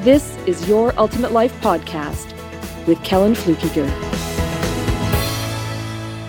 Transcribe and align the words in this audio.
this 0.00 0.34
is 0.46 0.66
Your 0.66 0.98
Ultimate 0.98 1.30
Life 1.30 1.52
Podcast 1.60 2.34
with 2.86 3.02
Kellan 3.04 3.34
Fluckiger. 3.34 3.86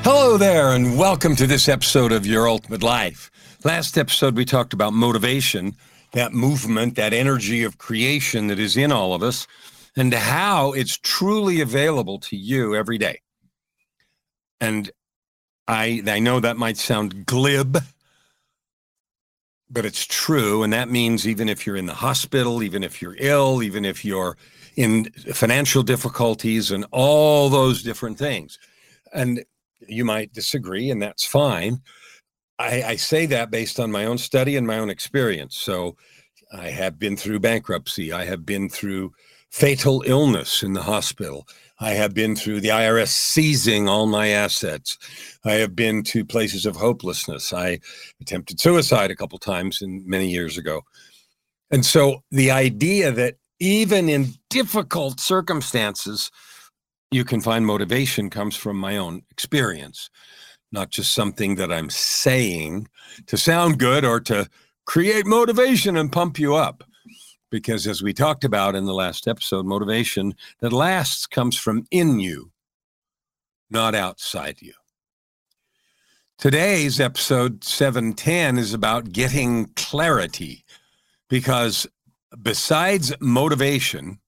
Hello 0.04 0.38
there, 0.38 0.74
and 0.76 0.98
welcome 0.98 1.38
to 1.38 1.48
this 1.48 1.70
episode 1.70 2.12
of 2.12 2.26
Your 2.26 2.50
Ultimate 2.50 2.84
Life. 2.84 3.32
Last 3.64 3.98
episode, 3.98 4.36
we 4.36 4.44
talked 4.44 4.74
about 4.74 4.92
motivation, 4.92 5.78
that 6.12 6.34
movement, 6.34 6.96
that 6.98 7.14
energy 7.14 7.64
of 7.64 7.78
creation 7.78 8.48
that 8.48 8.60
is 8.60 8.76
in 8.76 8.92
all 8.92 9.14
of 9.14 9.24
us, 9.24 9.48
and 9.96 10.14
how 10.14 10.74
it's 10.74 10.98
truly 10.98 11.62
available 11.62 12.20
to 12.20 12.36
you 12.36 12.76
every 12.76 12.98
day. 12.98 13.22
And 14.60 14.92
I, 15.70 16.04
I 16.08 16.20
know 16.20 16.42
that 16.42 16.58
might 16.58 16.76
sound 16.76 17.26
glib, 17.26 17.78
but 19.72 19.86
it's 19.86 20.06
true. 20.06 20.64
And 20.64 20.74
that 20.74 20.90
means 20.90 21.28
even 21.28 21.48
if 21.48 21.66
you're 21.66 21.78
in 21.78 21.86
the 21.86 21.94
hospital, 21.94 22.62
even 22.62 22.84
if 22.84 23.02
you're 23.02 23.16
ill, 23.20 23.64
even 23.64 23.86
if 23.86 24.04
you're 24.04 24.38
in 24.76 25.06
financial 25.34 25.84
difficulties 25.84 26.72
and 26.72 26.86
all 26.92 27.50
those 27.50 27.84
different 27.84 28.18
things. 28.18 28.60
And 29.14 29.44
you 29.88 30.06
might 30.06 30.34
disagree, 30.34 30.92
and 30.92 31.02
that's 31.02 31.26
fine. 31.26 31.82
I, 32.60 32.84
I, 32.84 32.96
say 32.96 33.26
that 33.26 33.50
based 33.50 33.80
on 33.80 33.92
my 33.92 34.06
own 34.06 34.18
study 34.18 34.56
and 34.56 34.68
my 34.68 34.78
own 34.78 34.90
experience. 34.90 35.58
So 35.58 35.98
I 36.54 36.70
have 36.70 37.00
been 37.00 37.18
through 37.18 37.40
bankruptcy. 37.40 38.14
I 38.14 38.26
have 38.26 38.46
been 38.46 38.70
through 38.70 39.14
fatal 39.50 40.04
illness 40.06 40.62
in 40.62 40.74
the 40.74 40.84
hospital. 40.84 41.48
I 41.82 41.94
have 41.94 42.14
been 42.14 42.36
through 42.36 42.62
the 42.62 42.70
IRS 42.70 43.08
seizing 43.08 43.90
all 43.90 44.06
my 44.06 44.28
assets. 44.28 45.00
I 45.44 45.54
have 45.54 45.76
been 45.76 46.04
to 46.04 46.24
places 46.24 46.68
of 46.68 46.76
hopelessness. 46.76 47.52
I 47.54 47.80
attempted 48.22 48.60
suicide 48.60 49.10
a 49.10 49.16
couple 49.16 49.40
times 49.40 49.82
in 49.82 50.08
many 50.08 50.30
years 50.30 50.60
ago. 50.60 50.84
And 51.72 51.84
so 51.84 52.24
the 52.30 52.52
idea 52.52 53.12
that 53.12 53.38
even 53.60 54.10
in 54.10 54.28
difficult 54.52 55.20
circumstances, 55.20 56.30
you 57.10 57.26
can 57.26 57.42
find 57.42 57.66
motivation 57.66 58.30
comes 58.30 58.56
from 58.56 58.78
my 58.78 58.98
own 58.98 59.24
experience, 59.32 60.12
not 60.72 60.92
just 60.92 61.14
something 61.14 61.56
that 61.56 61.72
I'm 61.72 61.90
saying 61.90 62.88
to 63.26 63.38
sound 63.38 63.80
good 63.80 64.06
or 64.06 64.20
to 64.22 64.48
create 64.86 65.26
motivation 65.26 65.98
and 65.98 66.12
pump 66.12 66.38
you 66.38 66.54
up 66.54 66.84
because 67.52 67.86
as 67.86 68.02
we 68.02 68.14
talked 68.14 68.44
about 68.44 68.76
in 68.76 68.86
the 68.86 68.94
last 68.94 69.28
episode, 69.28 69.66
motivation 69.66 70.34
that 70.62 70.74
lasts 70.74 71.28
comes 71.28 71.58
from 71.58 71.86
in 71.92 72.20
you, 72.20 72.52
not 73.70 73.94
outside 73.94 74.62
you. 74.62 74.74
Today's 76.40 77.00
episode 77.00 77.64
710 77.64 78.58
is 78.58 78.74
about 78.74 79.12
getting 79.12 79.68
clarity 79.76 80.66
because 81.30 81.86
besides 82.42 83.14
motivation, 83.20 84.20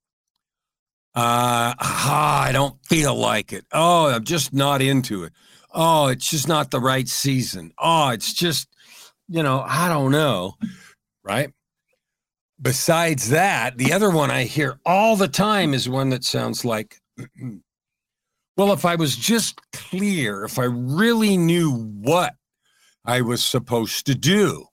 uh, 1.16 1.74
ah, 1.80 2.42
I 2.44 2.52
don't 2.52 2.78
feel 2.86 3.16
like 3.16 3.52
it. 3.52 3.66
Oh, 3.72 4.10
I'm 4.10 4.26
just 4.26 4.54
not 4.54 4.82
into 4.82 5.24
it. 5.24 5.34
Oh, 5.72 6.08
it's 6.08 6.30
just 6.30 6.48
not 6.48 6.70
the 6.70 6.80
right 6.80 7.08
season. 7.08 7.72
Oh, 7.80 8.10
it's 8.10 8.34
just, 8.34 8.68
you 9.28 9.42
know, 9.42 9.64
I 9.66 9.90
don't 9.90 10.12
know. 10.12 10.54
Right 11.24 11.52
besides 12.64 13.30
that, 13.30 13.78
the 13.78 13.94
other 13.94 14.10
one 14.10 14.32
I 14.32 14.46
hear 14.46 14.80
all 14.86 15.16
the 15.16 15.28
time 15.28 15.74
is 15.74 15.88
one 15.88 16.10
that 16.10 16.24
sounds 16.24 16.66
like, 16.66 17.00
well, 18.58 18.74
if 18.74 18.86
I 18.86 18.96
was 18.96 19.16
just 19.16 19.60
clear, 19.74 20.46
if 20.46 20.58
I 20.58 20.64
really 20.64 21.38
knew 21.38 21.72
what 21.72 22.34
I 23.06 23.22
was 23.22 23.44
supposed 23.44 24.06
to 24.06 24.16
do. 24.16 24.66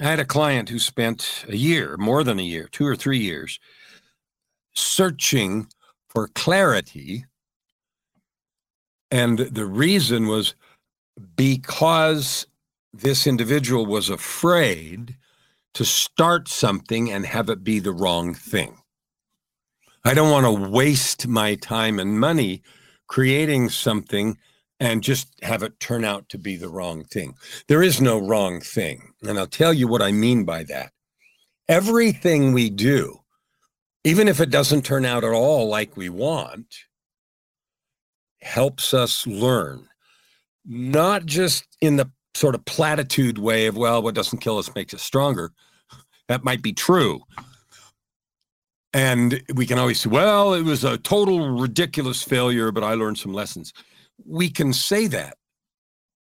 I 0.00 0.04
had 0.04 0.20
a 0.20 0.24
client 0.24 0.68
who 0.68 0.78
spent 0.78 1.44
a 1.48 1.56
year, 1.56 1.96
more 1.98 2.24
than 2.24 2.38
a 2.38 2.42
year, 2.42 2.68
two 2.72 2.86
or 2.86 2.96
three 2.96 3.18
years, 3.18 3.60
searching 4.74 5.68
for 6.08 6.28
clarity. 6.28 7.26
And 9.10 9.38
the 9.38 9.66
reason 9.66 10.26
was 10.26 10.54
because 11.36 12.46
this 12.92 13.26
individual 13.26 13.86
was 13.86 14.10
afraid 14.10 15.16
to 15.74 15.84
start 15.84 16.48
something 16.48 17.10
and 17.10 17.26
have 17.26 17.48
it 17.48 17.64
be 17.64 17.78
the 17.78 17.92
wrong 17.92 18.34
thing. 18.34 18.78
I 20.04 20.14
don't 20.14 20.30
want 20.30 20.46
to 20.46 20.70
waste 20.70 21.28
my 21.28 21.54
time 21.54 21.98
and 21.98 22.18
money 22.18 22.62
creating 23.06 23.68
something 23.68 24.36
and 24.80 25.02
just 25.02 25.28
have 25.42 25.62
it 25.62 25.78
turn 25.78 26.04
out 26.04 26.28
to 26.30 26.38
be 26.38 26.56
the 26.56 26.68
wrong 26.68 27.04
thing. 27.04 27.34
There 27.68 27.82
is 27.82 28.00
no 28.00 28.18
wrong 28.18 28.60
thing. 28.60 29.12
And 29.22 29.38
I'll 29.38 29.46
tell 29.46 29.72
you 29.72 29.86
what 29.86 30.02
I 30.02 30.10
mean 30.10 30.44
by 30.44 30.64
that. 30.64 30.92
Everything 31.68 32.52
we 32.52 32.68
do, 32.68 33.20
even 34.02 34.26
if 34.26 34.40
it 34.40 34.50
doesn't 34.50 34.84
turn 34.84 35.04
out 35.04 35.22
at 35.22 35.32
all 35.32 35.68
like 35.68 35.96
we 35.96 36.08
want, 36.08 36.66
helps 38.40 38.92
us 38.92 39.24
learn, 39.24 39.86
not 40.64 41.26
just 41.26 41.64
in 41.80 41.96
the 41.96 42.10
sort 42.34 42.54
of 42.54 42.64
platitude 42.64 43.38
way 43.38 43.66
of, 43.66 43.76
well, 43.76 44.02
what 44.02 44.14
doesn't 44.14 44.40
kill 44.40 44.58
us 44.58 44.74
makes 44.74 44.94
us 44.94 45.02
stronger. 45.02 45.52
That 46.28 46.44
might 46.44 46.62
be 46.62 46.72
true. 46.72 47.22
And 48.94 49.42
we 49.54 49.66
can 49.66 49.78
always 49.78 50.00
say, 50.00 50.10
well, 50.10 50.54
it 50.54 50.62
was 50.62 50.84
a 50.84 50.98
total 50.98 51.58
ridiculous 51.58 52.22
failure, 52.22 52.70
but 52.70 52.84
I 52.84 52.94
learned 52.94 53.18
some 53.18 53.32
lessons. 53.32 53.72
We 54.24 54.50
can 54.50 54.72
say 54.72 55.06
that. 55.08 55.36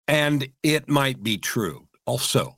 And 0.07 0.49
it 0.63 0.89
might 0.89 1.23
be 1.23 1.37
true 1.37 1.87
also. 2.05 2.57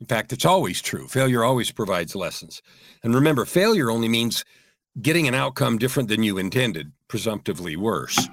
In 0.00 0.06
fact, 0.06 0.32
it's 0.32 0.44
always 0.44 0.80
true. 0.80 1.08
Failure 1.08 1.44
always 1.44 1.70
provides 1.70 2.14
lessons. 2.14 2.62
And 3.02 3.14
remember, 3.14 3.44
failure 3.44 3.90
only 3.90 4.08
means 4.08 4.44
getting 5.00 5.28
an 5.28 5.34
outcome 5.34 5.78
different 5.78 6.08
than 6.08 6.22
you 6.22 6.38
intended, 6.38 6.92
presumptively 7.08 7.76
worse. 7.76 8.28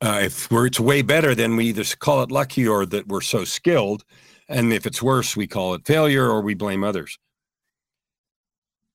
Uh, 0.00 0.20
if 0.24 0.50
we're, 0.50 0.66
it's 0.66 0.78
way 0.78 1.02
better, 1.02 1.34
then 1.34 1.56
we 1.56 1.66
either 1.66 1.84
call 1.98 2.22
it 2.22 2.30
lucky 2.30 2.66
or 2.66 2.86
that 2.86 3.08
we're 3.08 3.20
so 3.20 3.44
skilled. 3.44 4.04
And 4.48 4.72
if 4.72 4.86
it's 4.86 5.02
worse, 5.02 5.36
we 5.36 5.46
call 5.46 5.74
it 5.74 5.86
failure 5.86 6.28
or 6.30 6.40
we 6.40 6.54
blame 6.54 6.84
others. 6.84 7.18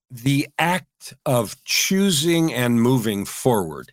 The 0.09 0.47
act 0.59 1.14
of 1.25 1.62
choosing 1.66 2.53
and 2.53 2.81
moving 2.81 3.25
forward 3.25 3.91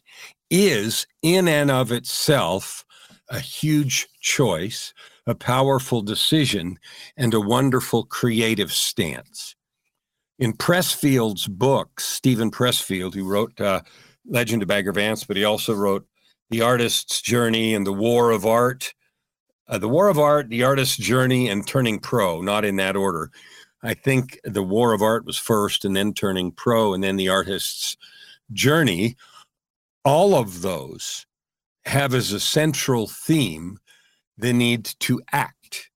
is, 0.50 1.06
in 1.22 1.48
and 1.48 1.70
of 1.70 1.92
itself, 1.92 2.84
a 3.28 3.40
huge 3.40 4.08
choice, 4.20 4.92
a 5.26 5.34
powerful 5.34 6.02
decision, 6.02 6.78
and 7.16 7.32
a 7.34 7.40
wonderful 7.40 8.04
creative 8.04 8.72
stance. 8.72 9.56
In 10.38 10.52
Pressfield's 10.52 11.46
book, 11.46 12.00
Steven 12.00 12.50
Pressfield, 12.50 13.14
who 13.14 13.28
wrote 13.28 13.60
uh, 13.60 13.82
Legend 14.26 14.62
of 14.62 14.68
Bagger 14.68 14.92
Vance, 14.92 15.24
but 15.24 15.36
he 15.36 15.44
also 15.44 15.74
wrote 15.74 16.06
the 16.50 16.62
artist's 16.62 17.22
journey 17.22 17.74
and 17.74 17.86
the 17.86 17.92
war 17.92 18.30
of 18.30 18.44
art. 18.44 18.92
Uh, 19.68 19.78
the 19.78 19.88
war 19.88 20.08
of 20.08 20.18
art, 20.18 20.48
the 20.48 20.64
artist's 20.64 20.96
journey, 20.96 21.48
and 21.48 21.66
turning 21.66 21.98
pro, 22.00 22.40
not 22.40 22.64
in 22.64 22.76
that 22.76 22.96
order. 22.96 23.30
I 23.82 23.94
think 23.94 24.38
the 24.44 24.62
war 24.62 24.92
of 24.92 25.00
art 25.00 25.24
was 25.24 25.38
first, 25.38 25.84
and 25.84 25.94
then 25.94 26.12
turning 26.12 26.50
pro, 26.50 26.92
and 26.92 27.02
then 27.02 27.16
the 27.16 27.28
artist's 27.28 27.96
journey. 28.52 29.16
All 30.04 30.34
of 30.34 30.62
those 30.62 31.24
have 31.86 32.14
as 32.14 32.32
a 32.32 32.40
central 32.40 33.06
theme 33.06 33.78
the 34.36 34.52
need 34.52 34.86
to 35.00 35.20
act, 35.32 35.90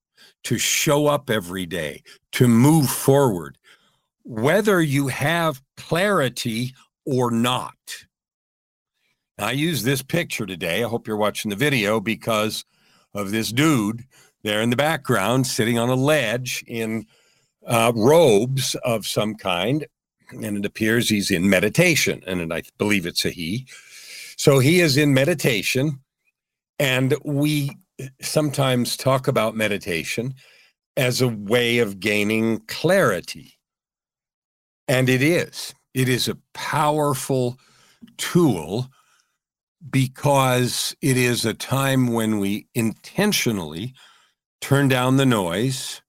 to 0.44 0.56
show 0.56 1.06
up 1.06 1.28
every 1.28 1.66
day, 1.66 2.02
to 2.32 2.46
move 2.46 2.88
forward, 2.88 3.58
whether 4.22 4.80
you 4.80 5.08
have 5.08 5.60
clarity 5.76 6.74
or 7.04 7.30
not. 7.30 7.74
I 9.38 9.52
use 9.52 9.82
this 9.82 10.02
picture 10.02 10.46
today. 10.46 10.84
I 10.84 10.88
hope 10.88 11.06
you're 11.06 11.16
watching 11.16 11.48
the 11.48 11.56
video 11.56 11.98
because 12.00 12.64
of 13.14 13.30
this 13.30 13.50
dude 13.50 14.04
there 14.42 14.62
in 14.62 14.70
the 14.70 14.76
background 14.76 15.46
sitting 15.46 15.78
on 15.78 15.88
a 15.88 15.94
ledge 15.94 16.64
in 16.68 17.06
uh, 17.66 17.92
robes 17.96 18.76
of 18.84 19.06
some 19.06 19.34
kind. 19.34 19.86
And 20.30 20.58
it 20.58 20.64
appears 20.64 21.08
he's 21.08 21.30
in 21.30 21.48
meditation. 21.48 22.22
And 22.26 22.52
I 22.52 22.62
believe 22.78 23.06
it's 23.06 23.24
a 23.24 23.30
he. 23.30 23.66
So 24.36 24.58
he 24.58 24.80
is 24.80 24.96
in 24.96 25.14
meditation. 25.14 26.00
And 26.78 27.16
we 27.24 27.76
sometimes 28.20 28.96
talk 28.96 29.26
about 29.28 29.56
meditation 29.56 30.34
as 30.96 31.20
a 31.20 31.28
way 31.28 31.78
of 31.78 31.98
gaining 31.98 32.60
clarity. 32.66 33.58
And 34.86 35.08
it 35.08 35.22
is. 35.22 35.74
It 35.92 36.08
is 36.08 36.28
a 36.28 36.38
powerful 36.52 37.58
tool 38.16 38.88
because 39.90 40.94
it 41.02 41.16
is 41.16 41.44
a 41.44 41.54
time 41.54 42.12
when 42.12 42.38
we 42.38 42.66
intentionally 42.74 43.94
turn 44.60 44.88
down 44.88 45.16
the 45.16 45.26
noise. 45.26 46.00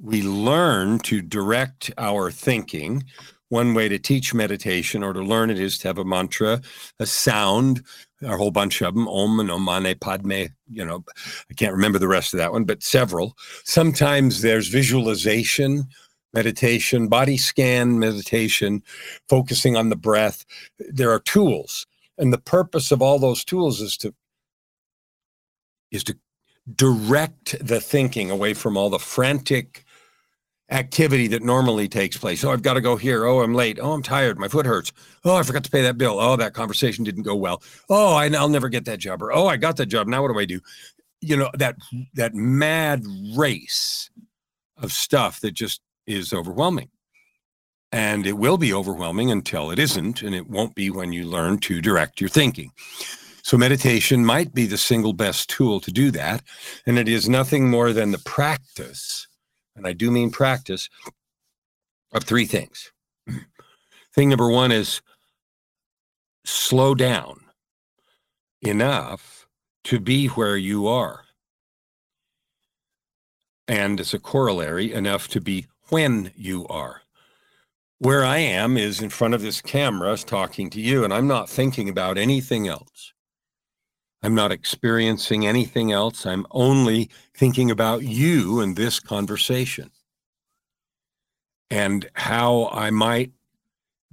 We 0.00 0.22
learn 0.22 0.98
to 1.00 1.20
direct 1.20 1.90
our 1.98 2.30
thinking. 2.30 3.04
One 3.50 3.72
way 3.72 3.88
to 3.88 3.98
teach 3.98 4.34
meditation 4.34 5.02
or 5.02 5.12
to 5.12 5.22
learn 5.22 5.50
it 5.50 5.58
is 5.58 5.78
to 5.78 5.88
have 5.88 5.98
a 5.98 6.04
mantra, 6.04 6.60
a 6.98 7.06
sound, 7.06 7.82
a 8.22 8.36
whole 8.36 8.50
bunch 8.50 8.82
of 8.82 8.94
them, 8.94 9.08
Om 9.08 9.40
and 9.40 9.50
Om 9.50 9.62
Mani 9.62 9.94
Padme. 9.94 10.44
You 10.70 10.84
know, 10.84 11.04
I 11.50 11.54
can't 11.54 11.72
remember 11.72 11.98
the 11.98 12.08
rest 12.08 12.34
of 12.34 12.38
that 12.38 12.52
one, 12.52 12.64
but 12.64 12.82
several. 12.82 13.36
Sometimes 13.64 14.42
there's 14.42 14.68
visualization, 14.68 15.84
meditation, 16.34 17.08
body 17.08 17.38
scan 17.38 17.98
meditation, 17.98 18.82
focusing 19.28 19.76
on 19.76 19.88
the 19.88 19.96
breath. 19.96 20.44
There 20.78 21.10
are 21.10 21.20
tools 21.20 21.86
and 22.18 22.32
the 22.32 22.38
purpose 22.38 22.90
of 22.90 23.00
all 23.00 23.18
those 23.18 23.44
tools 23.44 23.80
is 23.80 23.96
to 23.98 24.14
is 25.90 26.04
to 26.04 26.16
direct 26.74 27.56
the 27.66 27.80
thinking 27.80 28.30
away 28.30 28.52
from 28.52 28.76
all 28.76 28.90
the 28.90 28.98
frantic 28.98 29.84
activity 30.70 31.26
that 31.28 31.42
normally 31.42 31.88
takes 31.88 32.18
place. 32.18 32.44
Oh, 32.44 32.50
I've 32.50 32.62
got 32.62 32.74
to 32.74 32.82
go 32.82 32.96
here. 32.96 33.24
Oh, 33.24 33.40
I'm 33.40 33.54
late. 33.54 33.78
Oh, 33.80 33.92
I'm 33.92 34.02
tired. 34.02 34.38
My 34.38 34.48
foot 34.48 34.66
hurts. 34.66 34.92
Oh, 35.24 35.36
I 35.36 35.42
forgot 35.42 35.64
to 35.64 35.70
pay 35.70 35.82
that 35.82 35.96
bill. 35.96 36.20
Oh, 36.20 36.36
that 36.36 36.52
conversation 36.52 37.04
didn't 37.04 37.22
go 37.22 37.34
well. 37.34 37.62
Oh, 37.88 38.12
I, 38.14 38.28
will 38.28 38.50
never 38.50 38.68
get 38.68 38.84
that 38.84 38.98
job. 38.98 39.22
Or 39.22 39.32
oh, 39.32 39.46
I 39.46 39.56
got 39.56 39.76
that 39.78 39.86
job. 39.86 40.06
Now 40.06 40.22
what 40.22 40.32
do 40.32 40.38
I 40.38 40.44
do? 40.44 40.60
You 41.20 41.36
know 41.36 41.50
that 41.54 41.76
that 42.14 42.34
mad 42.34 43.04
race 43.34 44.10
of 44.76 44.92
stuff 44.92 45.40
that 45.40 45.52
just 45.52 45.80
is 46.06 46.32
overwhelming. 46.32 46.90
And 47.90 48.26
it 48.26 48.34
will 48.36 48.58
be 48.58 48.72
overwhelming 48.72 49.30
until 49.30 49.70
it 49.70 49.78
isn't, 49.78 50.22
and 50.22 50.34
it 50.34 50.48
won't 50.48 50.74
be 50.74 50.90
when 50.90 51.12
you 51.12 51.24
learn 51.24 51.58
to 51.60 51.80
direct 51.80 52.20
your 52.20 52.28
thinking. 52.28 52.72
So, 53.42 53.56
meditation 53.56 54.26
might 54.26 54.52
be 54.52 54.66
the 54.66 54.76
single 54.76 55.14
best 55.14 55.48
tool 55.48 55.80
to 55.80 55.90
do 55.90 56.10
that. 56.10 56.42
And 56.86 56.98
it 56.98 57.08
is 57.08 57.28
nothing 57.28 57.70
more 57.70 57.94
than 57.94 58.10
the 58.10 58.18
practice, 58.18 59.26
and 59.74 59.86
I 59.86 59.94
do 59.94 60.10
mean 60.10 60.30
practice, 60.30 60.90
of 62.12 62.24
three 62.24 62.44
things. 62.44 62.92
Thing 64.14 64.28
number 64.28 64.50
one 64.50 64.72
is 64.72 65.00
slow 66.44 66.94
down 66.94 67.40
enough 68.62 69.46
to 69.84 70.00
be 70.00 70.26
where 70.28 70.56
you 70.56 70.88
are. 70.88 71.24
And 73.66 74.00
as 74.00 74.14
a 74.14 74.18
corollary, 74.18 74.92
enough 74.92 75.28
to 75.28 75.40
be 75.40 75.66
when 75.88 76.32
you 76.34 76.66
are 76.68 77.02
where 77.98 78.24
I 78.24 78.38
am 78.38 78.76
is 78.76 79.00
in 79.00 79.10
front 79.10 79.34
of 79.34 79.42
this 79.42 79.60
camera 79.60 80.16
talking 80.16 80.70
to 80.70 80.80
you, 80.80 81.04
and 81.04 81.12
I'm 81.12 81.26
not 81.26 81.50
thinking 81.50 81.88
about 81.88 82.16
anything 82.16 82.68
else. 82.68 83.12
I'm 84.22 84.34
not 84.34 84.52
experiencing 84.52 85.46
anything 85.46 85.92
else. 85.92 86.26
I'm 86.26 86.46
only 86.50 87.08
thinking 87.36 87.70
about 87.70 88.02
you 88.02 88.60
and 88.60 88.76
this 88.76 88.98
conversation 89.00 89.90
and 91.70 92.08
how 92.14 92.68
I 92.72 92.90
might 92.90 93.32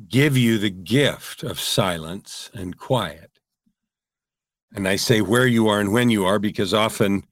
give 0.08 0.38
you 0.38 0.58
the 0.58 0.70
gift 0.70 1.42
of 1.42 1.60
silence 1.60 2.52
and 2.54 2.78
quiet. 2.78 3.32
And 4.76 4.88
I 4.88 4.98
say 4.98 5.22
where 5.22 5.48
you 5.48 5.68
are 5.70 5.80
and 5.80 5.94
when 5.94 6.10
you 6.10 6.26
are 6.26 6.38
because 6.38 6.74
often 6.74 7.24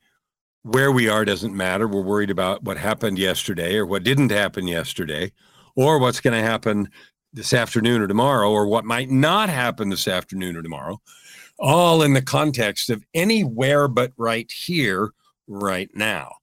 where 0.64 0.92
we 0.92 1.10
are 1.10 1.26
doesn't 1.26 1.56
matter. 1.56 1.88
We're 1.88 2.02
worried 2.02 2.30
about 2.30 2.64
what 2.64 2.78
happened 2.78 3.20
yesterday 3.20 3.76
or 3.76 3.86
what 3.86 4.04
didn't 4.04 4.32
happen 4.32 4.66
yesterday 4.66 5.32
or 5.76 6.00
what's 6.00 6.20
going 6.20 6.40
to 6.40 6.48
happen 6.48 6.90
this 7.34 7.54
afternoon 7.54 8.02
or 8.02 8.08
tomorrow, 8.08 8.52
or 8.52 8.68
what 8.68 8.86
might 8.86 9.10
not 9.10 9.50
happen 9.50 9.90
this 9.90 10.08
afternoon 10.08 10.56
or 10.56 10.62
tomorrow, 10.62 11.02
all 11.60 12.04
in 12.04 12.14
the 12.14 12.22
context 12.22 12.90
of 12.90 13.04
anywhere 13.14 13.88
but 13.88 14.12
right 14.18 14.52
here, 14.52 15.12
right 15.48 15.90
now. 15.96 16.34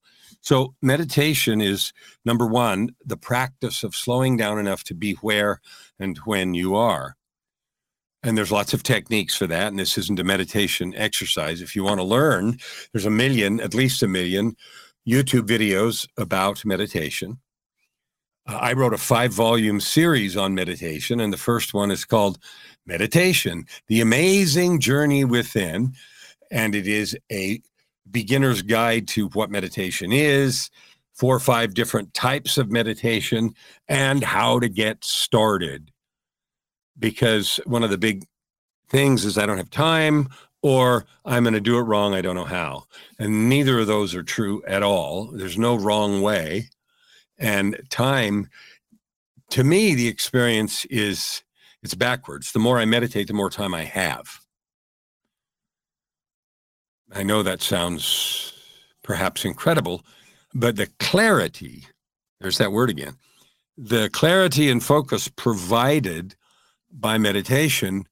So, 0.43 0.75
meditation 0.81 1.61
is 1.61 1.93
number 2.25 2.47
one, 2.47 2.95
the 3.05 3.17
practice 3.17 3.83
of 3.83 3.95
slowing 3.95 4.37
down 4.37 4.59
enough 4.59 4.85
to 4.85 4.95
be 4.95 5.13
where 5.15 5.61
and 5.99 6.17
when 6.25 6.55
you 6.55 6.75
are. 6.75 7.17
And 8.23 8.37
there's 8.37 8.53
lots 8.53 8.75
of 8.75 8.83
techniques 8.83 9.35
for 9.35 9.47
that. 9.47 9.69
And 9.69 9.79
this 9.79 9.97
isn't 9.97 10.19
a 10.19 10.25
meditation 10.25 10.95
exercise. 10.97 11.61
If 11.61 11.75
you 11.75 11.85
want 11.85 12.01
to 12.01 12.05
learn, 12.05 12.59
there's 12.93 13.07
a 13.07 13.11
million, 13.11 13.61
at 13.61 13.75
least 13.75 14.03
a 14.03 14.09
million 14.09 14.57
YouTube 15.09 15.47
videos 15.47 16.07
about 16.19 16.65
meditation. 16.65 17.39
Uh, 18.51 18.57
I 18.57 18.73
wrote 18.73 18.95
a 18.95 18.99
five 18.99 19.33
volume 19.33 19.81
series 19.81 20.37
on 20.37 20.55
meditation, 20.55 21.21
and 21.21 21.33
the 21.33 21.37
first 21.37 21.73
one 21.73 21.91
is 21.91 22.05
called 22.05 22.39
Meditation 22.85 23.67
The 23.87 24.01
Amazing 24.01 24.81
Journey 24.81 25.25
Within. 25.25 25.95
And 26.51 26.75
it 26.75 26.89
is 26.89 27.17
a 27.31 27.61
beginner's 28.11 28.63
guide 28.63 29.07
to 29.09 29.29
what 29.29 29.51
meditation 29.51 30.11
is, 30.11 30.69
four 31.15 31.37
or 31.37 31.41
five 31.41 31.75
different 31.75 32.13
types 32.13 32.59
of 32.59 32.73
meditation, 32.73 33.55
and 33.89 34.25
how 34.25 34.59
to 34.59 34.69
get 34.69 35.05
started. 35.05 35.93
Because 36.99 37.61
one 37.67 37.85
of 37.85 37.91
the 37.91 37.99
big 37.99 38.27
things 38.89 39.25
is 39.25 39.39
I 39.39 39.47
don't 39.47 39.59
have 39.59 39.71
time 39.71 40.29
or 40.63 41.07
I'm 41.25 41.45
going 41.45 41.55
to 41.55 41.61
do 41.61 41.79
it 41.79 41.83
wrong. 41.83 42.15
I 42.15 42.21
don't 42.21 42.35
know 42.35 42.45
how. 42.45 42.85
And 43.19 43.49
neither 43.49 43.79
of 43.79 43.87
those 43.87 44.15
are 44.15 44.25
true 44.25 44.63
at 44.67 44.83
all. 44.83 45.27
There's 45.27 45.57
no 45.57 45.77
wrong 45.77 46.21
way 46.21 46.69
and 47.41 47.81
time 47.91 48.49
to 49.51 49.65
me 49.65 49.95
the 49.95 50.09
experience 50.09 50.85
is 50.87 51.43
it's 51.83 51.95
backwards. 51.95 52.53
The 52.53 52.59
more 52.59 52.79
i 52.79 52.85
meditate 52.85 53.27
the 53.27 53.35
more 53.35 53.51
time 53.51 53.75
i 53.75 53.85
have. 53.85 54.41
I 57.13 57.25
know 57.25 57.43
that 57.43 57.63
sounds 57.63 58.53
perhaps 59.03 59.45
incredible 59.45 60.05
but 60.55 60.77
the 60.77 60.89
clarity 60.99 61.87
there's 62.41 62.59
that 62.59 62.73
word 62.73 62.91
again 62.91 63.17
the 63.77 64.11
clarity 64.11 64.71
and 64.71 64.83
focus 64.85 65.29
provided 65.29 66.37
by 66.93 67.19
meditation 67.19 68.05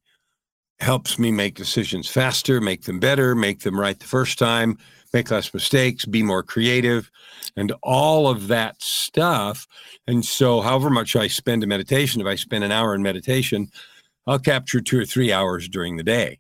helps 0.81 1.19
me 1.19 1.33
make 1.33 1.55
decisions 1.55 2.09
faster 2.09 2.61
make 2.61 2.83
them 2.83 3.01
better 3.01 3.35
make 3.35 3.61
them 3.61 3.79
right 3.79 3.99
the 3.99 4.07
first 4.07 4.39
time 4.39 4.79
make 5.13 5.31
less 5.31 5.53
mistakes, 5.53 6.05
be 6.05 6.23
more 6.23 6.43
creative, 6.43 7.11
and 7.57 7.73
all 7.83 8.29
of 8.29 8.49
that 8.49 8.81
stuff. 8.83 9.67
And 10.07 10.25
so, 10.25 10.61
however 10.61 10.91
much 10.91 11.17
I 11.17 11.29
spend 11.29 11.63
in 11.63 11.69
meditation, 11.69 12.21
if 12.21 12.27
I 12.27 12.35
spend 12.35 12.65
an 12.65 12.73
hour 12.73 12.95
in 12.95 13.03
meditation, 13.03 13.71
I'll 14.27 14.39
capture 14.39 14.81
two 14.81 15.01
or 15.01 15.05
three 15.05 15.33
hours 15.33 15.69
during 15.69 15.97
the 15.97 16.03
day. 16.03 16.39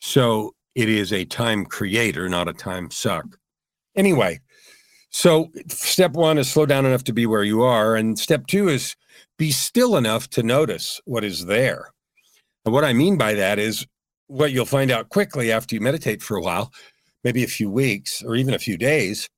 So, 0.00 0.54
it 0.74 0.88
is 0.88 1.12
a 1.12 1.24
time 1.24 1.64
creator, 1.64 2.28
not 2.28 2.48
a 2.48 2.52
time 2.52 2.90
suck. 2.90 3.26
Anyway, 3.96 4.40
so 5.10 5.50
step 5.68 6.12
one 6.12 6.38
is 6.38 6.50
slow 6.50 6.64
down 6.64 6.86
enough 6.86 7.04
to 7.04 7.12
be 7.12 7.26
where 7.26 7.42
you 7.42 7.62
are. 7.62 7.96
And 7.96 8.16
step 8.16 8.46
two 8.46 8.68
is 8.68 8.94
be 9.36 9.50
still 9.50 9.96
enough 9.96 10.30
to 10.30 10.44
notice 10.44 11.00
what 11.06 11.24
is 11.24 11.46
there. 11.46 11.92
And 12.64 12.74
what 12.74 12.84
I 12.84 12.92
mean 12.92 13.16
by 13.16 13.34
that 13.34 13.58
is 13.58 13.86
what 14.26 14.52
you'll 14.52 14.66
find 14.66 14.90
out 14.90 15.08
quickly 15.08 15.50
after 15.50 15.74
you 15.74 15.80
meditate 15.80 16.22
for 16.22 16.36
a 16.36 16.42
while 16.42 16.72
maybe 17.24 17.44
a 17.44 17.48
few 17.48 17.70
weeks 17.70 18.22
or 18.22 18.34
even 18.34 18.54
a 18.54 18.58
few 18.58 18.76
days, 18.76 19.28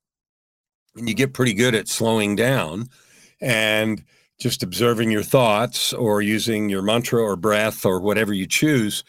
and 0.95 1.07
you 1.09 1.15
get 1.15 1.33
pretty 1.33 1.53
good 1.53 1.75
at 1.75 1.87
slowing 1.87 2.35
down 2.35 2.87
and 3.41 4.03
just 4.39 4.63
observing 4.63 5.11
your 5.11 5.23
thoughts 5.23 5.93
or 5.93 6.21
using 6.21 6.69
your 6.69 6.81
mantra 6.81 7.21
or 7.21 7.35
breath 7.35 7.85
or 7.85 7.99
whatever 7.99 8.33
you 8.33 8.47
choose 8.47 9.03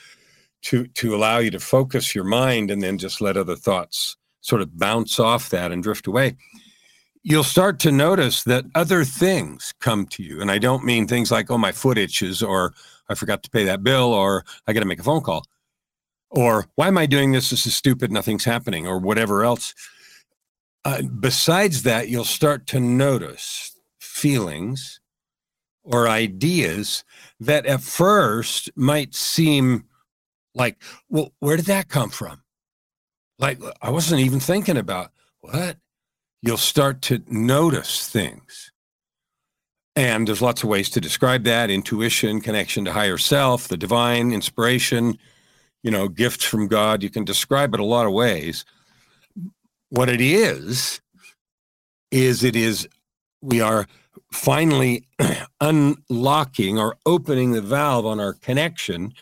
to 0.62 0.86
to 0.88 1.14
allow 1.14 1.38
you 1.38 1.50
to 1.50 1.60
focus 1.60 2.14
your 2.14 2.24
mind 2.24 2.70
and 2.70 2.82
then 2.82 2.98
just 2.98 3.20
let 3.20 3.36
other 3.36 3.56
thoughts 3.56 4.16
sort 4.40 4.62
of 4.62 4.78
bounce 4.78 5.18
off 5.20 5.50
that 5.50 5.72
and 5.72 5.82
drift 5.82 6.06
away 6.06 6.36
you'll 7.24 7.42
start 7.42 7.80
to 7.80 7.90
notice 7.90 8.44
that 8.44 8.64
other 8.74 9.04
things 9.04 9.74
come 9.80 10.06
to 10.06 10.22
you 10.22 10.40
and 10.40 10.50
i 10.50 10.58
don't 10.58 10.84
mean 10.84 11.06
things 11.06 11.30
like 11.32 11.50
oh 11.50 11.58
my 11.58 11.72
foot 11.72 11.98
itches 11.98 12.42
or 12.42 12.72
i 13.08 13.14
forgot 13.14 13.42
to 13.42 13.50
pay 13.50 13.64
that 13.64 13.82
bill 13.82 14.12
or 14.12 14.44
i 14.66 14.72
got 14.72 14.80
to 14.80 14.86
make 14.86 15.00
a 15.00 15.02
phone 15.02 15.22
call 15.22 15.44
or 16.34 16.66
why 16.74 16.88
am 16.88 16.98
I 16.98 17.06
doing 17.06 17.30
this? 17.30 17.50
This 17.50 17.64
is 17.64 17.76
stupid. 17.76 18.10
Nothing's 18.10 18.44
happening, 18.44 18.88
or 18.88 18.98
whatever 18.98 19.44
else. 19.44 19.72
Uh, 20.84 21.02
besides 21.02 21.84
that, 21.84 22.08
you'll 22.08 22.24
start 22.24 22.66
to 22.66 22.80
notice 22.80 23.78
feelings 24.00 25.00
or 25.84 26.08
ideas 26.08 27.04
that 27.38 27.66
at 27.66 27.80
first 27.82 28.68
might 28.74 29.14
seem 29.14 29.84
like, 30.54 30.82
well, 31.08 31.32
where 31.38 31.56
did 31.56 31.66
that 31.66 31.88
come 31.88 32.10
from? 32.10 32.42
Like, 33.38 33.60
I 33.80 33.90
wasn't 33.90 34.20
even 34.20 34.40
thinking 34.40 34.76
about 34.76 35.12
what? 35.40 35.76
You'll 36.44 36.58
start 36.58 37.00
to 37.02 37.22
notice 37.26 38.06
things. 38.08 38.70
And 39.96 40.28
there's 40.28 40.42
lots 40.42 40.62
of 40.62 40.68
ways 40.68 40.90
to 40.90 41.00
describe 41.00 41.44
that 41.44 41.70
intuition, 41.70 42.42
connection 42.42 42.84
to 42.84 42.92
higher 42.92 43.16
self, 43.16 43.68
the 43.68 43.78
divine, 43.78 44.30
inspiration, 44.30 45.16
you 45.82 45.90
know, 45.90 46.08
gifts 46.08 46.44
from 46.44 46.68
God. 46.68 47.02
You 47.02 47.08
can 47.08 47.24
describe 47.24 47.72
it 47.72 47.80
a 47.80 47.84
lot 47.84 48.04
of 48.04 48.12
ways. 48.12 48.66
What 49.88 50.10
it 50.10 50.20
is, 50.20 51.00
is 52.10 52.44
it 52.44 52.56
is, 52.56 52.88
we 53.40 53.62
are 53.62 53.86
finally 54.30 55.06
unlocking 55.62 56.78
or 56.78 56.96
opening 57.06 57.52
the 57.52 57.62
valve 57.62 58.04
on 58.04 58.20
our 58.20 58.34
connection 58.34 59.14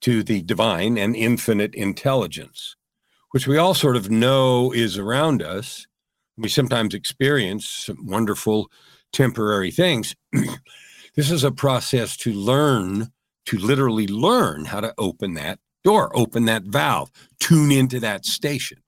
to 0.00 0.22
the 0.22 0.40
divine 0.42 0.96
and 0.96 1.14
infinite 1.14 1.74
intelligence, 1.74 2.76
which 3.32 3.46
we 3.46 3.58
all 3.58 3.74
sort 3.74 3.96
of 3.96 4.10
know 4.10 4.72
is 4.72 4.96
around 4.96 5.42
us. 5.42 5.86
We 6.40 6.48
sometimes 6.48 6.94
experience 6.94 7.68
some 7.68 8.06
wonderful 8.06 8.70
temporary 9.12 9.70
things. 9.70 10.16
this 11.14 11.30
is 11.30 11.44
a 11.44 11.52
process 11.52 12.16
to 12.18 12.32
learn, 12.32 13.12
to 13.46 13.58
literally 13.58 14.06
learn 14.06 14.64
how 14.64 14.80
to 14.80 14.94
open 14.96 15.34
that 15.34 15.58
door, 15.84 16.16
open 16.16 16.46
that 16.46 16.62
valve, 16.64 17.10
tune 17.40 17.70
into 17.70 18.00
that 18.00 18.24
station. 18.24 18.78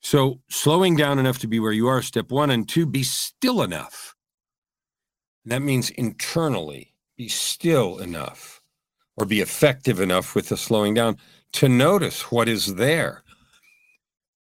So, 0.00 0.40
slowing 0.48 0.96
down 0.96 1.18
enough 1.18 1.38
to 1.40 1.48
be 1.48 1.58
where 1.60 1.72
you 1.72 1.88
are, 1.88 2.02
step 2.02 2.30
one, 2.30 2.50
and 2.50 2.68
two, 2.68 2.84
be 2.84 3.02
still 3.02 3.62
enough. 3.62 4.14
That 5.46 5.62
means 5.62 5.90
internally, 5.90 6.94
be 7.16 7.28
still 7.28 7.98
enough 7.98 8.60
or 9.16 9.24
be 9.24 9.40
effective 9.40 10.00
enough 10.00 10.34
with 10.34 10.48
the 10.48 10.56
slowing 10.56 10.94
down 10.94 11.16
to 11.52 11.68
notice 11.68 12.30
what 12.30 12.48
is 12.48 12.74
there. 12.74 13.22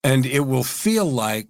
And 0.04 0.26
it 0.26 0.42
will 0.42 0.64
feel 0.64 1.06
like 1.06 1.48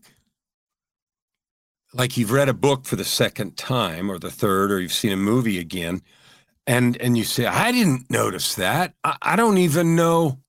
like 1.97 2.17
you've 2.17 2.31
read 2.31 2.49
a 2.49 2.53
book 2.53 2.85
for 2.85 2.95
the 2.95 3.05
second 3.05 3.57
time 3.57 4.09
or 4.09 4.19
the 4.19 4.31
third 4.31 4.71
or 4.71 4.79
you've 4.79 4.93
seen 4.93 5.11
a 5.11 5.17
movie 5.17 5.59
again 5.59 6.01
and 6.65 6.97
and 7.01 7.17
you 7.17 7.23
say 7.23 7.45
i 7.45 7.71
didn't 7.71 8.09
notice 8.09 8.55
that 8.55 8.93
i, 9.03 9.17
I 9.21 9.35
don't 9.35 9.57
even 9.57 9.95
know 9.95 10.39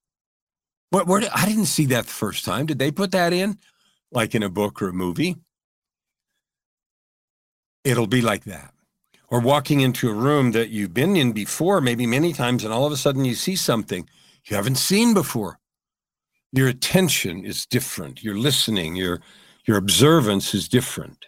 what 0.91 1.07
where 1.07 1.21
did, 1.21 1.31
i 1.35 1.47
didn't 1.47 1.67
see 1.67 1.87
that 1.87 2.07
the 2.07 2.13
first 2.13 2.45
time 2.45 2.67
did 2.67 2.79
they 2.79 2.91
put 2.91 3.13
that 3.13 3.33
in 3.33 3.59
like 4.13 4.35
in 4.35 4.43
a 4.43 4.49
book 4.49 4.83
or 4.83 4.89
a 4.89 4.93
movie 4.93 5.37
it'll 7.85 8.07
be 8.07 8.23
like 8.23 8.45
that 8.45 8.73
or 9.31 9.41
walking 9.41 9.81
into 9.81 10.09
a 10.09 10.15
room 10.15 10.53
that 10.53 10.71
you've 10.71 10.95
been 10.95 11.17
in 11.17 11.33
before, 11.33 11.81
maybe 11.81 12.07
many 12.07 12.33
times, 12.33 12.65
and 12.65 12.73
all 12.73 12.87
of 12.87 12.93
a 12.93 12.97
sudden 12.97 13.25
you 13.25 13.35
see 13.35 13.57
something 13.57 14.09
you 14.47 14.57
haven't 14.57 14.77
seen 14.77 15.13
before. 15.15 15.59
Your 16.53 16.69
attention 16.69 17.45
is 17.45 17.67
different. 17.67 18.23
Your 18.23 18.37
listening, 18.37 18.97
your 18.97 19.21
your 19.67 19.77
observance 19.77 20.55
is 20.55 20.67
different. 20.67 21.27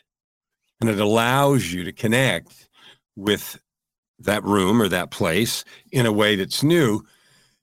And 0.81 0.89
it 0.89 0.99
allows 0.99 1.73
you 1.73 1.85
to 1.85 1.93
connect 1.93 2.69
with 3.17 3.61
that 4.19 4.43
room 4.45 4.81
or 4.81 4.89
that 4.89 5.11
place 5.11 5.65
in 5.93 6.07
a 6.07 6.13
way 6.13 6.37
that's 6.37 6.63
new. 6.63 7.03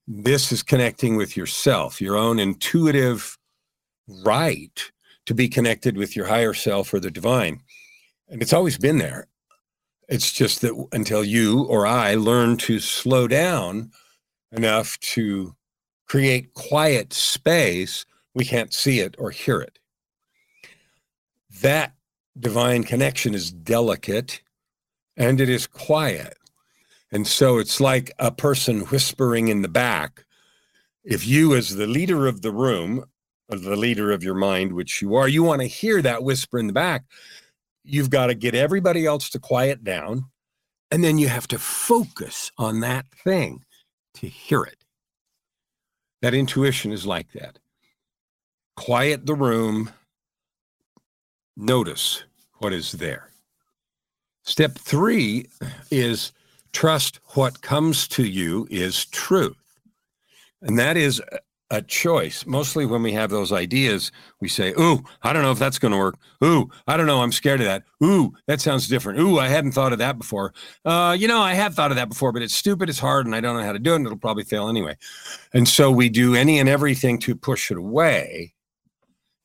This 0.08 0.52
is 0.52 0.64
connecting 0.64 1.18
with 1.18 1.36
yourself, 1.36 2.00
your 2.00 2.16
own 2.16 2.40
intuitive 2.40 3.38
right 4.08 4.92
to 5.26 5.34
be 5.34 5.50
connected 5.50 5.98
with 5.98 6.16
your 6.16 6.26
higher 6.26 6.54
self 6.54 6.94
or 6.94 7.00
the 7.00 7.12
divine. 7.12 7.62
And 8.30 8.42
it's 8.42 8.54
always 8.54 8.78
been 8.78 8.98
there. 8.98 9.28
It's 10.08 10.32
just 10.32 10.62
that 10.62 10.88
until 10.94 11.24
you 11.24 11.64
or 11.64 11.86
I 11.86 12.16
learn 12.16 12.58
to 12.58 12.80
slow 12.80 13.28
down 13.28 13.92
enough 14.52 14.98
to 15.00 15.54
create 16.08 16.54
quiet 16.54 17.12
space, 17.12 18.06
we 18.34 18.46
can't 18.46 18.74
see 18.74 19.02
it 19.02 19.16
or 19.18 19.32
hear 19.32 19.60
it. 19.60 19.80
That 21.62 21.97
divine 22.40 22.84
connection 22.84 23.34
is 23.34 23.52
delicate 23.52 24.42
and 25.16 25.42
it 25.42 25.50
is 25.50 25.68
quiet. 25.68 26.38
And 27.12 27.26
so 27.26 27.58
it's 27.58 27.80
like 27.80 28.12
a 28.20 28.32
person 28.32 28.82
whispering 28.82 29.48
in 29.48 29.62
the 29.62 29.70
back. 29.70 30.26
If 31.04 31.26
you, 31.26 31.56
as 31.56 31.76
the 31.76 31.88
leader 31.88 32.28
of 32.28 32.42
the 32.42 32.52
room, 32.52 33.06
the 33.50 33.78
leader 33.78 34.12
of 34.12 34.24
your 34.24 34.36
mind, 34.36 34.74
which 34.74 35.02
you 35.02 35.16
are, 35.16 35.28
you 35.28 35.42
want 35.42 35.62
to 35.62 35.68
hear 35.68 36.02
that 36.02 36.24
whisper 36.24 36.60
in 36.60 36.68
the 36.68 36.74
back, 36.74 37.06
you've 37.84 38.10
got 38.10 38.28
to 38.28 38.36
get 38.36 38.56
everybody 38.56 39.06
else 39.06 39.30
to 39.30 39.40
quiet 39.40 39.84
down. 39.84 40.26
And 40.92 41.04
then 41.04 41.18
you 41.18 41.28
have 41.30 41.48
to 41.50 41.60
focus 41.60 42.52
on 42.58 42.82
that 42.82 43.06
thing 43.24 43.64
to 44.16 44.28
hear 44.28 44.64
it. 44.64 44.84
That 46.22 46.34
intuition 46.34 46.92
is 46.92 47.06
like 47.06 47.32
that. 47.34 47.60
Quiet 48.76 49.26
the 49.26 49.36
room, 49.36 49.92
notice 51.58 52.24
what 52.60 52.72
is 52.72 52.94
there. 52.94 53.32
Step 54.44 54.78
three 54.78 55.48
is 55.92 56.32
trust 56.72 57.20
what 57.34 57.62
comes 57.62 58.08
to 58.08 58.24
you 58.24 58.68
is 58.70 59.06
truth. 59.08 59.58
And 60.62 60.80
that 60.80 60.96
is 60.96 61.22
a 61.70 61.82
choice. 61.82 62.46
Mostly 62.46 62.86
when 62.86 63.04
we 63.04 63.12
have 63.12 63.30
those 63.30 63.52
ideas, 63.52 64.12
we 64.40 64.48
say, 64.48 64.74
Ooh, 64.80 65.04
I 65.24 65.34
don't 65.34 65.42
know 65.42 65.52
if 65.52 65.60
that's 65.60 65.80
going 65.80 65.92
to 65.92 65.98
work. 65.98 66.16
Ooh, 66.44 66.70
I 66.88 66.96
don't 66.96 67.08
know. 67.08 67.22
I'm 67.22 67.32
scared 67.32 67.60
of 67.60 67.66
that. 67.66 67.84
Ooh, 68.02 68.34
that 68.48 68.62
sounds 68.62 68.88
different. 68.88 69.20
Ooh, 69.20 69.38
I 69.38 69.50
hadn't 69.50 69.74
thought 69.74 69.92
of 69.92 70.00
that 70.00 70.18
before. 70.18 70.54
Uh, 70.86 71.16
you 71.20 71.28
know, 71.28 71.42
I 71.42 71.54
have 71.54 71.76
thought 71.76 71.92
of 71.92 71.98
that 71.98 72.10
before, 72.10 72.32
but 72.32 72.42
it's 72.42 72.56
stupid, 72.56 72.90
it's 72.90 73.00
hard, 73.00 73.26
and 73.26 73.36
I 73.36 73.42
don't 73.42 73.58
know 73.58 73.64
how 73.64 73.74
to 73.74 73.80
do 73.80 73.94
it, 73.94 73.98
and 73.98 74.06
it'll 74.06 74.18
probably 74.18 74.46
fail 74.46 74.70
anyway. 74.70 74.96
And 75.54 75.68
so 75.68 75.92
we 75.92 76.08
do 76.08 76.36
any 76.36 76.60
and 76.60 76.70
everything 76.70 77.20
to 77.20 77.36
push 77.36 77.70
it 77.70 77.78
away 77.78 78.54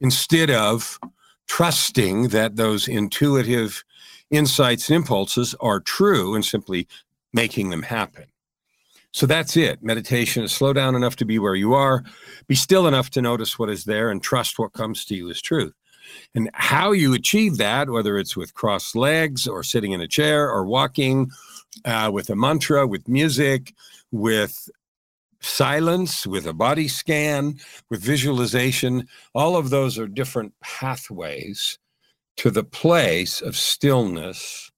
instead 0.01 0.51
of 0.51 0.99
trusting 1.47 2.29
that 2.29 2.57
those 2.57 2.89
intuitive 2.89 3.85
insights 4.31 4.89
and 4.89 4.97
impulses 4.97 5.55
are 5.61 5.81
true 5.81 6.35
and 6.35 6.45
simply 6.45 6.89
making 7.33 7.71
them 7.71 7.83
happen. 7.83 8.25
So 9.13 9.27
that's 9.27 9.57
it. 9.59 9.83
Meditation 9.83 10.43
is 10.43 10.53
slow 10.53 10.73
down 10.73 10.95
enough 10.95 11.17
to 11.17 11.27
be 11.27 11.39
where 11.39 11.55
you 11.55 11.75
are, 11.75 12.03
be 12.47 12.55
still 12.55 12.87
enough 12.87 13.11
to 13.11 13.23
notice 13.23 13.59
what 13.59 13.69
is 13.69 13.85
there, 13.85 14.11
and 14.11 14.23
trust 14.23 14.59
what 14.59 14.73
comes 14.73 15.05
to 15.07 15.15
you 15.15 15.31
as 15.31 15.43
truth. 15.43 15.75
And 16.35 16.51
how 16.55 16.93
you 16.93 17.13
achieve 17.15 17.59
that, 17.59 17.91
whether 17.91 18.19
it's 18.19 18.37
with 18.37 18.55
crossed 18.55 18.97
legs 18.97 19.47
or 19.47 19.63
sitting 19.63 19.93
in 19.93 20.01
a 20.01 20.09
chair 20.09 20.51
or 20.51 20.65
walking, 20.65 21.31
uh, 21.85 22.11
with 22.13 22.31
a 22.31 22.37
mantra, 22.37 22.87
with 22.87 23.07
music, 23.07 23.75
with 24.11 24.69
silence, 25.45 26.27
with 26.27 26.47
a 26.47 26.53
body 26.53 26.89
scan, 26.89 27.59
with 27.91 28.03
visualization, 28.03 29.09
all 29.35 29.57
of 29.57 29.71
those 29.71 29.99
are 29.99 30.07
different 30.07 30.53
pathways 30.61 31.79
to 32.37 32.51
the 32.51 32.65
place 32.65 33.41
of 33.41 33.57
stillness, 33.57 34.71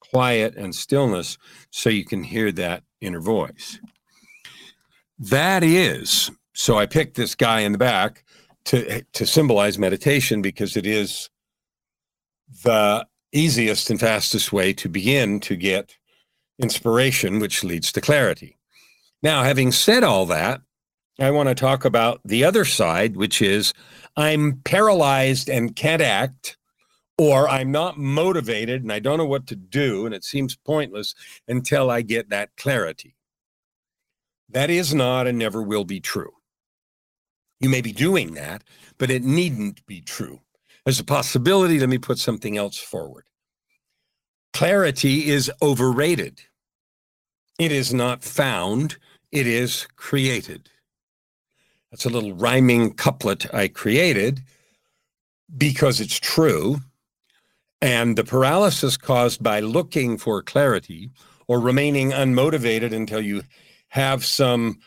quiet 0.00 0.56
and 0.56 0.74
stillness, 0.74 1.38
so 1.70 1.90
you 1.90 2.04
can 2.04 2.22
hear 2.22 2.50
that 2.52 2.82
inner 3.00 3.20
voice. 3.20 3.78
That 5.18 5.62
is, 5.62 6.30
so 6.54 6.78
I 6.78 6.86
picked 6.86 7.16
this 7.16 7.34
guy 7.34 7.60
in 7.60 7.72
the 7.72 7.78
back 7.78 8.24
to 8.66 9.02
to 9.02 9.26
symbolize 9.26 9.78
meditation 9.78 10.42
because 10.42 10.76
it 10.76 10.86
is 10.86 11.30
the 12.64 13.06
easiest 13.32 13.90
and 13.90 14.00
fastest 14.00 14.52
way 14.52 14.72
to 14.74 14.88
begin 14.88 15.40
to 15.40 15.56
get 15.56 15.96
inspiration, 16.58 17.38
which 17.38 17.64
leads 17.64 17.92
to 17.92 18.00
clarity. 18.00 18.56
Now, 19.22 19.42
having 19.42 19.72
said 19.72 20.04
all 20.04 20.26
that, 20.26 20.62
I 21.18 21.30
want 21.30 21.48
to 21.50 21.54
talk 21.54 21.84
about 21.84 22.20
the 22.24 22.44
other 22.44 22.64
side, 22.64 23.16
which 23.16 23.42
is 23.42 23.74
I'm 24.16 24.60
paralyzed 24.64 25.50
and 25.50 25.76
can't 25.76 26.02
act 26.02 26.56
or 27.18 27.46
I'm 27.50 27.70
not 27.70 27.98
motivated 27.98 28.82
and 28.82 28.90
I 28.90 28.98
don't 28.98 29.18
know 29.18 29.26
what 29.26 29.46
to 29.48 29.56
do, 29.56 30.06
and 30.06 30.14
it 30.14 30.24
seems 30.24 30.56
pointless 30.56 31.14
until 31.46 31.90
I 31.90 32.00
get 32.00 32.30
that 32.30 32.56
clarity. 32.56 33.14
That 34.48 34.70
is 34.70 34.94
not 34.94 35.26
and 35.26 35.38
never 35.38 35.62
will 35.62 35.84
be 35.84 36.00
true. 36.00 36.32
You 37.60 37.68
may 37.68 37.82
be 37.82 37.92
doing 37.92 38.32
that, 38.34 38.64
but 38.96 39.10
it 39.10 39.22
needn't 39.22 39.84
be 39.86 40.00
true. 40.00 40.40
There's 40.84 40.98
a 40.98 41.04
possibility. 41.04 41.78
Let 41.78 41.90
me 41.90 41.98
put 41.98 42.18
something 42.18 42.56
else 42.56 42.78
forward. 42.78 43.26
Clarity 44.54 45.28
is 45.28 45.52
overrated. 45.60 46.40
It 47.58 47.70
is 47.70 47.92
not 47.92 48.24
found, 48.24 48.96
it 49.32 49.46
is 49.46 49.86
created. 49.96 50.68
That's 51.90 52.04
a 52.04 52.10
little 52.10 52.34
rhyming 52.34 52.94
couplet 52.94 53.52
I 53.54 53.68
created 53.68 54.40
because 55.56 56.00
it's 56.00 56.18
true 56.18 56.80
and 57.82 58.16
the 58.16 58.24
paralysis 58.24 58.96
caused 58.96 59.42
by 59.42 59.60
looking 59.60 60.18
for 60.18 60.42
clarity 60.42 61.10
or 61.48 61.60
remaining 61.60 62.10
unmotivated 62.10 62.92
until 62.92 63.20
you 63.20 63.42
have 63.88 64.24
some 64.24 64.78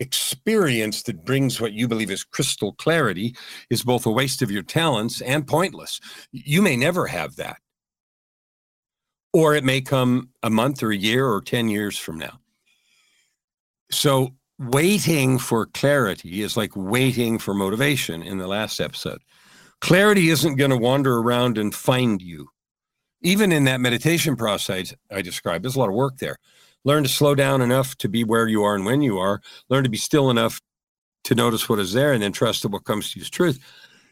experience 0.00 1.02
that 1.02 1.24
brings 1.24 1.60
what 1.60 1.72
you 1.72 1.88
believe 1.88 2.10
is 2.10 2.22
crystal 2.22 2.72
clarity 2.72 3.34
is 3.68 3.82
both 3.82 4.06
a 4.06 4.10
waste 4.10 4.40
of 4.40 4.50
your 4.50 4.62
talents 4.62 5.20
and 5.20 5.46
pointless. 5.46 6.00
You 6.30 6.62
may 6.62 6.76
never 6.76 7.08
have 7.08 7.36
that. 7.36 7.58
Or 9.32 9.54
it 9.54 9.64
may 9.64 9.80
come 9.80 10.30
a 10.42 10.48
month 10.48 10.82
or 10.82 10.92
a 10.92 10.96
year 10.96 11.26
or 11.26 11.42
10 11.42 11.68
years 11.68 11.98
from 11.98 12.18
now. 12.18 12.38
So, 13.90 14.30
waiting 14.58 15.38
for 15.38 15.66
clarity 15.66 16.42
is 16.42 16.56
like 16.56 16.72
waiting 16.74 17.38
for 17.38 17.54
motivation 17.54 18.22
in 18.22 18.38
the 18.38 18.48
last 18.48 18.80
episode. 18.80 19.22
Clarity 19.80 20.30
isn't 20.30 20.56
going 20.56 20.70
to 20.70 20.76
wander 20.76 21.18
around 21.18 21.56
and 21.58 21.74
find 21.74 22.20
you. 22.20 22.48
Even 23.22 23.52
in 23.52 23.64
that 23.64 23.80
meditation 23.80 24.36
process 24.36 24.92
I 25.10 25.22
described, 25.22 25.64
there's 25.64 25.76
a 25.76 25.78
lot 25.78 25.88
of 25.88 25.94
work 25.94 26.18
there. 26.18 26.36
Learn 26.84 27.02
to 27.02 27.08
slow 27.08 27.34
down 27.34 27.60
enough 27.60 27.96
to 27.96 28.08
be 28.08 28.24
where 28.24 28.48
you 28.48 28.62
are 28.62 28.74
and 28.74 28.84
when 28.84 29.02
you 29.02 29.18
are. 29.18 29.40
Learn 29.68 29.84
to 29.84 29.90
be 29.90 29.96
still 29.96 30.30
enough 30.30 30.60
to 31.24 31.34
notice 31.34 31.68
what 31.68 31.78
is 31.78 31.92
there 31.92 32.12
and 32.12 32.22
then 32.22 32.32
trust 32.32 32.62
that 32.62 32.70
what 32.70 32.84
comes 32.84 33.12
to 33.12 33.18
you 33.18 33.22
is 33.22 33.30
truth. 33.30 33.58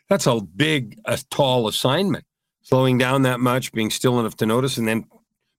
That's 0.08 0.26
a 0.26 0.40
big, 0.40 1.00
a 1.04 1.18
tall 1.30 1.68
assignment. 1.68 2.24
Slowing 2.62 2.98
down 2.98 3.22
that 3.22 3.38
much, 3.38 3.72
being 3.72 3.90
still 3.90 4.18
enough 4.18 4.36
to 4.36 4.46
notice, 4.46 4.76
and 4.76 4.88
then 4.88 5.04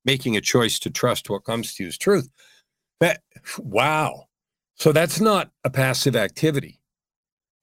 making 0.04 0.36
a 0.36 0.42
choice 0.42 0.78
to 0.80 0.90
trust 0.90 1.30
what 1.30 1.46
comes 1.46 1.74
to 1.74 1.84
you 1.84 1.90
is 1.90 1.98
truth. 1.98 2.30
That 3.00 3.22
wow. 3.60 4.27
So 4.75 4.92
that's 4.92 5.20
not 5.20 5.51
a 5.63 5.70
passive 5.70 6.16
activity. 6.16 6.80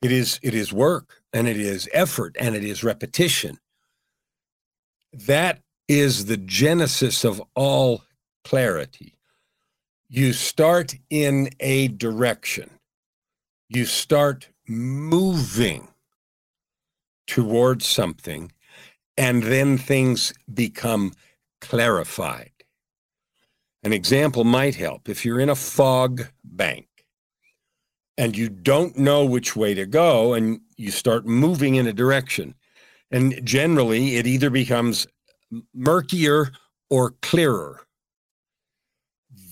It 0.03 0.13
is 0.13 0.39
it 0.43 0.55
is 0.55 0.73
work 0.73 1.23
and 1.33 1.49
it 1.49 1.57
is 1.59 1.89
effort 1.93 2.37
and 2.39 2.55
it 2.55 2.65
is 2.65 2.85
repetition. 2.85 3.59
That 5.13 5.61
is 5.89 6.27
the 6.27 6.37
genesis 6.37 7.25
of 7.25 7.43
all 7.55 8.05
clarity. 8.45 9.17
You 10.09 10.33
start 10.33 10.95
in 11.11 11.51
a 11.61 11.89
direction. 11.89 12.71
You 13.69 13.85
start 13.87 14.49
moving 14.69 15.89
towards 17.27 17.87
something 17.87 18.53
and 19.17 19.43
then 19.43 19.79
things 19.79 20.33
become 20.53 21.13
clarified. 21.61 22.54
An 23.85 23.93
example 23.93 24.45
might 24.45 24.75
help. 24.75 25.09
If 25.11 25.25
you're 25.25 25.41
in 25.41 25.51
a 25.51 25.55
fog 25.55 26.27
bank 26.43 26.87
and 28.17 28.37
you 28.37 28.49
don't 28.49 28.97
know 28.97 29.27
which 29.27 29.55
way 29.55 29.75
to 29.75 29.85
go 29.85 30.33
and 30.33 30.61
you 30.77 30.91
start 30.91 31.27
moving 31.27 31.75
in 31.75 31.87
a 31.87 31.93
direction, 31.93 32.55
and 33.11 33.45
generally 33.45 34.17
it 34.17 34.27
either 34.27 34.49
becomes 34.49 35.07
murkier 35.75 36.51
or 36.89 37.15
clearer. 37.21 37.83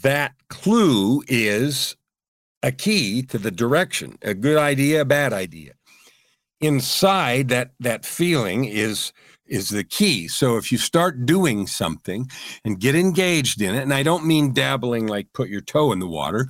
That 0.03 0.33
clue 0.49 1.23
is 1.29 1.97
a 2.63 2.73
key 2.73 3.23
to 3.25 3.39
the 3.39 3.51
direction, 3.51 4.19
a 4.23 4.33
good 4.33 4.57
idea, 4.57 5.03
a 5.03 5.05
bad 5.05 5.33
idea. 5.33 5.75
Inside 6.61 7.49
that 7.49 7.73
that 7.81 8.07
feeling 8.07 8.65
is 8.65 9.13
is 9.47 9.69
the 9.69 9.85
key. 9.85 10.29
So 10.29 10.57
if 10.57 10.71
you 10.71 10.79
start 10.79 11.27
doing 11.27 11.67
something 11.67 12.31
and 12.65 12.81
get 12.81 12.95
engaged 12.95 13.61
in 13.61 13.75
it, 13.75 13.83
and 13.83 13.93
I 13.93 14.03
don't 14.03 14.27
mean 14.27 14.53
dabbling 14.53 15.07
like 15.07 15.33
put 15.33 15.49
your 15.49 15.61
toe 15.61 15.93
in 15.93 15.99
the 15.99 16.07
water, 16.07 16.49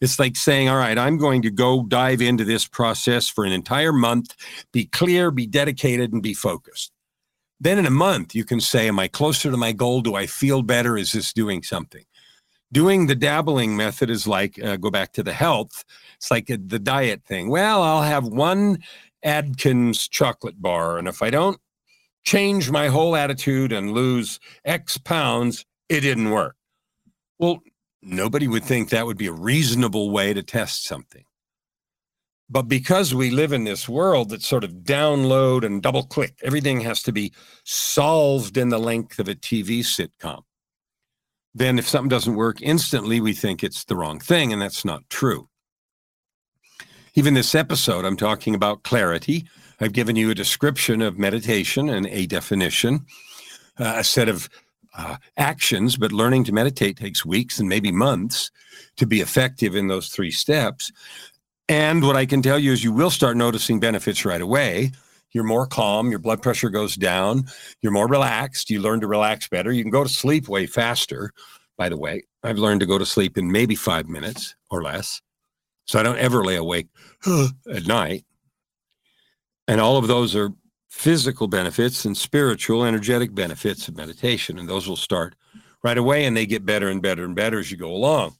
it's 0.00 0.18
like 0.18 0.36
saying, 0.36 0.68
all 0.68 0.76
right, 0.76 0.96
I'm 0.96 1.18
going 1.18 1.42
to 1.42 1.50
go 1.50 1.84
dive 1.84 2.22
into 2.22 2.44
this 2.44 2.66
process 2.66 3.28
for 3.28 3.44
an 3.44 3.52
entire 3.52 3.92
month, 3.92 4.34
be 4.72 4.86
clear, 4.86 5.30
be 5.30 5.46
dedicated, 5.46 6.12
and 6.12 6.22
be 6.22 6.34
focused. 6.34 6.92
Then 7.60 7.78
in 7.78 7.86
a 7.86 7.90
month, 7.90 8.34
you 8.34 8.44
can 8.44 8.60
say, 8.60 8.86
am 8.86 9.00
I 9.00 9.08
closer 9.08 9.50
to 9.50 9.56
my 9.56 9.72
goal? 9.72 10.00
Do 10.00 10.14
I 10.14 10.26
feel 10.26 10.62
better? 10.62 10.96
Is 10.96 11.12
this 11.12 11.32
doing 11.32 11.64
something? 11.64 12.04
Doing 12.70 13.06
the 13.06 13.16
dabbling 13.16 13.76
method 13.76 14.10
is 14.10 14.28
like, 14.28 14.62
uh, 14.62 14.76
go 14.76 14.90
back 14.90 15.12
to 15.14 15.22
the 15.22 15.32
health, 15.32 15.84
it's 16.16 16.30
like 16.30 16.50
a, 16.50 16.58
the 16.58 16.78
diet 16.78 17.24
thing. 17.24 17.48
Well, 17.48 17.82
I'll 17.82 18.02
have 18.02 18.26
one 18.26 18.78
Atkins 19.22 20.06
chocolate 20.06 20.60
bar. 20.60 20.98
And 20.98 21.08
if 21.08 21.22
I 21.22 21.30
don't 21.30 21.58
change 22.28 22.70
my 22.70 22.88
whole 22.88 23.16
attitude 23.16 23.72
and 23.72 23.92
lose 23.92 24.38
X 24.62 24.98
pounds, 24.98 25.64
it 25.88 26.00
didn't 26.00 26.30
work. 26.30 26.56
Well, 27.38 27.60
nobody 28.02 28.46
would 28.46 28.64
think 28.64 28.90
that 28.90 29.06
would 29.06 29.16
be 29.16 29.28
a 29.28 29.32
reasonable 29.32 30.10
way 30.10 30.34
to 30.34 30.42
test 30.42 30.84
something. 30.84 31.24
But 32.50 32.68
because 32.68 33.14
we 33.14 33.30
live 33.30 33.54
in 33.54 33.64
this 33.64 33.88
world 33.88 34.28
that 34.28 34.42
sort 34.42 34.62
of 34.62 34.82
download 34.82 35.64
and 35.64 35.82
double 35.82 36.02
click, 36.02 36.34
everything 36.42 36.82
has 36.82 37.02
to 37.04 37.12
be 37.12 37.32
solved 37.64 38.58
in 38.58 38.68
the 38.68 38.78
length 38.78 39.18
of 39.18 39.28
a 39.28 39.34
TV 39.34 39.80
sitcom. 39.80 40.42
Then, 41.54 41.78
if 41.78 41.88
something 41.88 42.10
doesn't 42.10 42.36
work 42.36 42.60
instantly, 42.60 43.22
we 43.22 43.32
think 43.32 43.64
it's 43.64 43.84
the 43.84 43.96
wrong 43.96 44.20
thing, 44.20 44.52
and 44.52 44.60
that's 44.60 44.84
not 44.84 45.08
true. 45.08 45.48
Even 47.14 47.32
this 47.32 47.54
episode, 47.54 48.04
I'm 48.04 48.18
talking 48.18 48.54
about 48.54 48.82
clarity, 48.82 49.46
I've 49.80 49.92
given 49.92 50.16
you 50.16 50.30
a 50.30 50.34
description 50.34 51.02
of 51.02 51.18
meditation 51.18 51.88
and 51.88 52.06
a 52.06 52.26
definition, 52.26 53.06
uh, 53.78 53.94
a 53.98 54.04
set 54.04 54.28
of 54.28 54.48
uh, 54.96 55.16
actions, 55.36 55.96
but 55.96 56.12
learning 56.12 56.44
to 56.44 56.52
meditate 56.52 56.96
takes 56.96 57.24
weeks 57.24 57.58
and 57.58 57.68
maybe 57.68 57.92
months 57.92 58.50
to 58.96 59.06
be 59.06 59.20
effective 59.20 59.76
in 59.76 59.86
those 59.86 60.08
three 60.08 60.30
steps. 60.30 60.90
And 61.68 62.02
what 62.02 62.16
I 62.16 62.26
can 62.26 62.42
tell 62.42 62.58
you 62.58 62.72
is 62.72 62.82
you 62.82 62.92
will 62.92 63.10
start 63.10 63.36
noticing 63.36 63.78
benefits 63.78 64.24
right 64.24 64.40
away. 64.40 64.92
You're 65.32 65.44
more 65.44 65.66
calm, 65.66 66.10
your 66.10 66.18
blood 66.18 66.42
pressure 66.42 66.70
goes 66.70 66.96
down, 66.96 67.44
you're 67.82 67.92
more 67.92 68.08
relaxed, 68.08 68.70
you 68.70 68.80
learn 68.80 69.00
to 69.00 69.06
relax 69.06 69.46
better. 69.46 69.70
You 69.70 69.84
can 69.84 69.90
go 69.90 70.02
to 70.02 70.08
sleep 70.08 70.48
way 70.48 70.66
faster. 70.66 71.32
By 71.76 71.90
the 71.90 71.98
way, 71.98 72.24
I've 72.42 72.58
learned 72.58 72.80
to 72.80 72.86
go 72.86 72.98
to 72.98 73.06
sleep 73.06 73.36
in 73.36 73.52
maybe 73.52 73.74
five 73.74 74.08
minutes 74.08 74.56
or 74.70 74.82
less. 74.82 75.20
So 75.86 76.00
I 76.00 76.02
don't 76.02 76.18
ever 76.18 76.44
lay 76.44 76.56
awake 76.56 76.88
at 77.72 77.86
night. 77.86 78.24
And 79.68 79.82
all 79.82 79.98
of 79.98 80.08
those 80.08 80.34
are 80.34 80.50
physical 80.88 81.46
benefits 81.46 82.04
and 82.06 82.16
spiritual, 82.16 82.84
energetic 82.84 83.34
benefits 83.34 83.86
of 83.86 83.96
meditation. 83.96 84.58
And 84.58 84.68
those 84.68 84.88
will 84.88 84.96
start 84.96 85.36
right 85.84 85.98
away 85.98 86.24
and 86.24 86.36
they 86.36 86.46
get 86.46 86.66
better 86.66 86.88
and 86.88 87.02
better 87.02 87.24
and 87.24 87.36
better 87.36 87.58
as 87.58 87.70
you 87.70 87.76
go 87.76 87.92
along. 87.92 88.36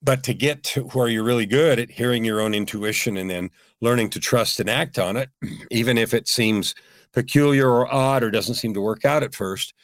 But 0.00 0.22
to 0.22 0.34
get 0.34 0.62
to 0.64 0.84
where 0.84 1.08
you're 1.08 1.24
really 1.24 1.46
good 1.46 1.80
at 1.80 1.90
hearing 1.90 2.24
your 2.24 2.40
own 2.40 2.54
intuition 2.54 3.16
and 3.16 3.28
then 3.28 3.50
learning 3.80 4.10
to 4.10 4.20
trust 4.20 4.60
and 4.60 4.70
act 4.70 4.98
on 4.98 5.16
it, 5.16 5.28
even 5.70 5.98
if 5.98 6.14
it 6.14 6.28
seems 6.28 6.74
peculiar 7.12 7.68
or 7.68 7.92
odd 7.92 8.22
or 8.22 8.30
doesn't 8.30 8.54
seem 8.54 8.74
to 8.74 8.80
work 8.80 9.04
out 9.04 9.24
at 9.24 9.34
first, 9.34 9.74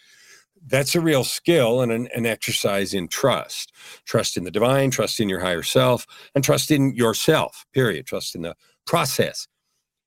that's 0.67 0.95
a 0.95 1.01
real 1.01 1.25
skill 1.25 1.81
and 1.81 1.91
an, 1.91 2.09
an, 2.15 2.25
exercise 2.25 2.95
in 2.95 3.09
trust 3.09 3.73
trust 4.05 4.37
in 4.37 4.45
the 4.45 4.51
divine 4.51 4.93
trust 4.93 5.19
in 5.19 5.29
your 5.29 5.41
higher 5.41 5.63
self 5.63 6.07
and 6.37 6.45
trust 6.45 6.71
in 6.71 6.95
yourself 6.95 7.67
period 7.73 8.07
trust 8.07 8.37
in 8.37 8.43
the 8.43 8.55
process 8.87 9.49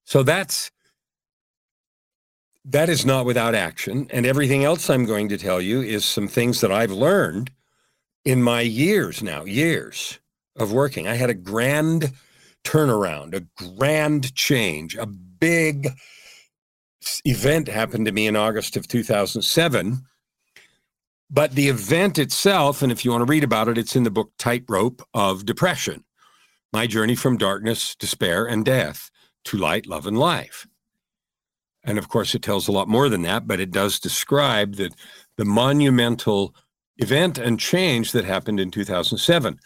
so 0.06 0.24
that's 0.24 0.72
that 2.66 2.90
is 2.90 3.06
not 3.06 3.26
without 3.26 3.54
action. 3.54 4.08
And 4.10 4.26
everything 4.26 4.64
else 4.64 4.90
I'm 4.90 5.06
going 5.06 5.30
to 5.30 5.38
tell 5.38 5.62
you 5.62 5.82
is 5.82 6.04
some 6.04 6.28
things 6.28 6.62
that 6.62 6.72
I've 6.72 6.92
learned 6.92 7.52
in 8.24 8.42
my 8.42 8.62
years 8.62 9.22
now, 9.22 9.44
years 9.44 10.20
of 10.56 10.72
working. 10.72 11.08
I 11.08 11.14
had 11.14 11.30
a 11.30 11.36
grand 11.36 12.12
turnaround, 12.64 13.36
a 13.36 13.46
grand 13.64 14.34
change, 14.34 14.96
a 14.96 15.06
big 15.06 15.90
event 17.24 17.68
happened 17.68 18.08
to 18.08 18.12
me 18.12 18.26
in 18.26 18.36
August 18.36 18.76
of 18.76 18.88
2007. 18.88 20.00
But 21.30 21.52
the 21.52 21.70
event 21.70 22.18
itself, 22.18 22.82
and 22.82 22.92
if 22.92 23.06
you 23.06 23.12
want 23.12 23.22
to 23.22 23.32
read 23.32 23.44
about 23.44 23.68
it, 23.68 23.78
it's 23.78 23.96
in 23.96 24.04
the 24.04 24.12
book 24.12 24.32
Tightrope 24.40 25.04
of 25.14 25.46
Depression 25.46 26.04
My 26.74 26.88
Journey 26.88 27.16
from 27.16 27.38
Darkness, 27.38 27.96
Despair, 27.96 28.46
and 28.46 28.66
Death 28.66 29.12
to 29.46 29.58
light, 29.58 29.88
love, 29.88 30.08
and 30.08 30.18
life. 30.18 30.68
And 31.84 31.98
of 31.98 32.10
course, 32.10 32.34
it 32.36 32.42
tells 32.42 32.68
a 32.68 32.72
lot 32.72 32.88
more 32.88 33.10
than 33.10 33.22
that, 33.24 33.48
but 33.48 33.60
it 33.60 33.72
does 33.72 34.00
describe 34.00 34.76
that 34.76 34.94
the 35.38 35.46
monumental 35.46 36.56
event 36.98 37.38
and 37.38 37.60
change 37.60 38.12
that 38.12 38.26
happened 38.26 38.60
in 38.60 38.72
2007. 38.72 39.60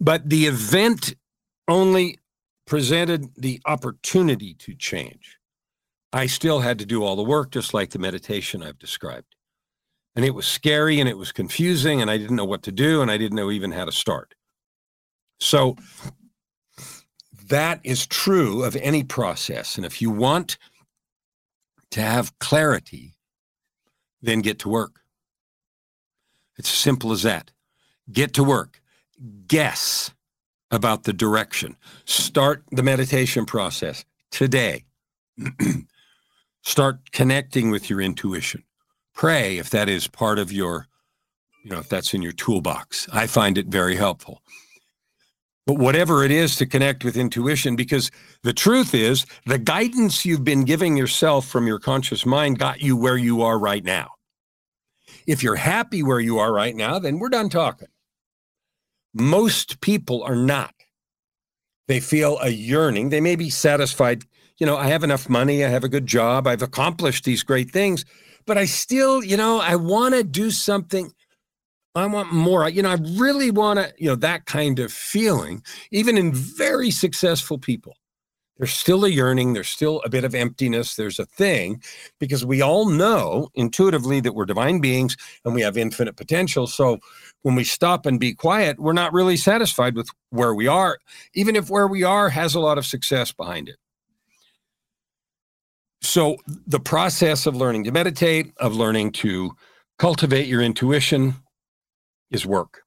But 0.00 0.28
the 0.28 0.46
event 0.46 1.14
only 1.68 2.18
presented 2.66 3.28
the 3.36 3.60
opportunity 3.66 4.54
to 4.54 4.74
change. 4.74 5.38
I 6.12 6.26
still 6.26 6.60
had 6.60 6.78
to 6.78 6.86
do 6.86 7.04
all 7.04 7.16
the 7.16 7.22
work, 7.22 7.50
just 7.50 7.74
like 7.74 7.90
the 7.90 7.98
meditation 7.98 8.62
I've 8.62 8.78
described. 8.78 9.36
And 10.14 10.24
it 10.24 10.34
was 10.34 10.46
scary 10.46 11.00
and 11.00 11.08
it 11.08 11.16
was 11.16 11.32
confusing, 11.32 12.02
and 12.02 12.10
I 12.10 12.18
didn't 12.18 12.36
know 12.36 12.44
what 12.44 12.62
to 12.64 12.72
do, 12.72 13.00
and 13.02 13.10
I 13.10 13.16
didn't 13.16 13.36
know 13.36 13.50
even 13.50 13.72
how 13.72 13.84
to 13.84 13.92
start. 13.92 14.34
So 15.40 15.76
that 17.52 17.80
is 17.84 18.06
true 18.06 18.64
of 18.64 18.76
any 18.76 19.04
process. 19.04 19.76
And 19.76 19.84
if 19.84 20.00
you 20.00 20.10
want 20.10 20.56
to 21.90 22.00
have 22.00 22.38
clarity, 22.38 23.12
then 24.22 24.40
get 24.40 24.58
to 24.60 24.70
work. 24.70 25.00
It's 26.56 26.70
as 26.70 26.78
simple 26.78 27.12
as 27.12 27.24
that. 27.24 27.50
Get 28.10 28.32
to 28.34 28.42
work. 28.42 28.80
Guess 29.46 30.14
about 30.70 31.04
the 31.04 31.12
direction. 31.12 31.76
Start 32.06 32.64
the 32.70 32.82
meditation 32.82 33.44
process 33.44 34.06
today. 34.30 34.86
Start 36.62 37.12
connecting 37.12 37.70
with 37.70 37.90
your 37.90 38.00
intuition. 38.00 38.64
Pray 39.12 39.58
if 39.58 39.68
that 39.68 39.90
is 39.90 40.08
part 40.08 40.38
of 40.38 40.50
your, 40.50 40.86
you 41.62 41.70
know, 41.70 41.80
if 41.80 41.90
that's 41.90 42.14
in 42.14 42.22
your 42.22 42.32
toolbox. 42.32 43.10
I 43.12 43.26
find 43.26 43.58
it 43.58 43.66
very 43.66 43.96
helpful 43.96 44.40
but 45.66 45.78
whatever 45.78 46.24
it 46.24 46.30
is 46.30 46.56
to 46.56 46.66
connect 46.66 47.04
with 47.04 47.16
intuition, 47.16 47.76
because 47.76 48.10
the 48.42 48.52
truth 48.52 48.94
is 48.94 49.26
the 49.46 49.58
guidance 49.58 50.24
you've 50.24 50.44
been 50.44 50.64
giving 50.64 50.96
yourself 50.96 51.46
from 51.46 51.66
your 51.66 51.78
conscious 51.78 52.26
mind 52.26 52.58
got 52.58 52.80
you 52.80 52.96
where 52.96 53.16
you 53.16 53.42
are 53.42 53.58
right 53.58 53.84
now. 53.84 54.10
If 55.26 55.42
you're 55.42 55.56
happy 55.56 56.02
where 56.02 56.20
you 56.20 56.38
are 56.38 56.52
right 56.52 56.74
now, 56.74 56.98
then 56.98 57.18
we're 57.18 57.28
done 57.28 57.48
talking. 57.48 57.88
Most 59.14 59.80
people 59.80 60.22
are 60.24 60.36
not. 60.36 60.74
They 61.86 62.00
feel 62.00 62.38
a 62.40 62.48
yearning. 62.48 63.10
They 63.10 63.20
may 63.20 63.36
be 63.36 63.50
satisfied. 63.50 64.24
You 64.58 64.66
know, 64.66 64.76
I 64.76 64.86
have 64.86 65.04
enough 65.04 65.28
money. 65.28 65.64
I 65.64 65.68
have 65.68 65.84
a 65.84 65.88
good 65.88 66.06
job. 66.06 66.46
I've 66.46 66.62
accomplished 66.62 67.24
these 67.24 67.42
great 67.42 67.70
things, 67.70 68.04
but 68.46 68.58
I 68.58 68.64
still, 68.64 69.22
you 69.22 69.36
know, 69.36 69.60
I 69.60 69.76
want 69.76 70.14
to 70.14 70.24
do 70.24 70.50
something 70.50 71.12
I 71.94 72.06
want 72.06 72.32
more. 72.32 72.68
You 72.68 72.82
know, 72.82 72.90
I 72.90 72.98
really 73.18 73.50
want 73.50 73.78
to, 73.78 73.92
you 73.98 74.08
know, 74.08 74.16
that 74.16 74.46
kind 74.46 74.78
of 74.78 74.92
feeling, 74.92 75.62
even 75.90 76.16
in 76.16 76.32
very 76.32 76.90
successful 76.90 77.58
people. 77.58 77.96
There's 78.58 78.72
still 78.72 79.04
a 79.04 79.08
yearning, 79.08 79.54
there's 79.54 79.68
still 79.68 80.00
a 80.04 80.08
bit 80.08 80.24
of 80.24 80.34
emptiness, 80.34 80.94
there's 80.94 81.18
a 81.18 81.26
thing, 81.26 81.82
because 82.20 82.44
we 82.44 82.62
all 82.62 82.88
know 82.88 83.48
intuitively 83.54 84.20
that 84.20 84.34
we're 84.34 84.44
divine 84.44 84.78
beings 84.80 85.16
and 85.44 85.54
we 85.54 85.62
have 85.62 85.76
infinite 85.76 86.16
potential. 86.16 86.66
So 86.66 86.98
when 87.42 87.56
we 87.56 87.64
stop 87.64 88.06
and 88.06 88.20
be 88.20 88.34
quiet, 88.34 88.78
we're 88.78 88.92
not 88.92 89.12
really 89.12 89.36
satisfied 89.36 89.96
with 89.96 90.08
where 90.30 90.54
we 90.54 90.68
are, 90.68 90.98
even 91.34 91.56
if 91.56 91.70
where 91.70 91.88
we 91.88 92.04
are 92.04 92.28
has 92.28 92.54
a 92.54 92.60
lot 92.60 92.78
of 92.78 92.86
success 92.86 93.32
behind 93.32 93.68
it. 93.68 93.76
So 96.02 96.36
the 96.46 96.80
process 96.80 97.46
of 97.46 97.56
learning 97.56 97.84
to 97.84 97.90
meditate, 97.90 98.52
of 98.58 98.76
learning 98.76 99.12
to 99.12 99.56
cultivate 99.98 100.46
your 100.46 100.62
intuition 100.62 101.34
is 102.32 102.46
work. 102.46 102.82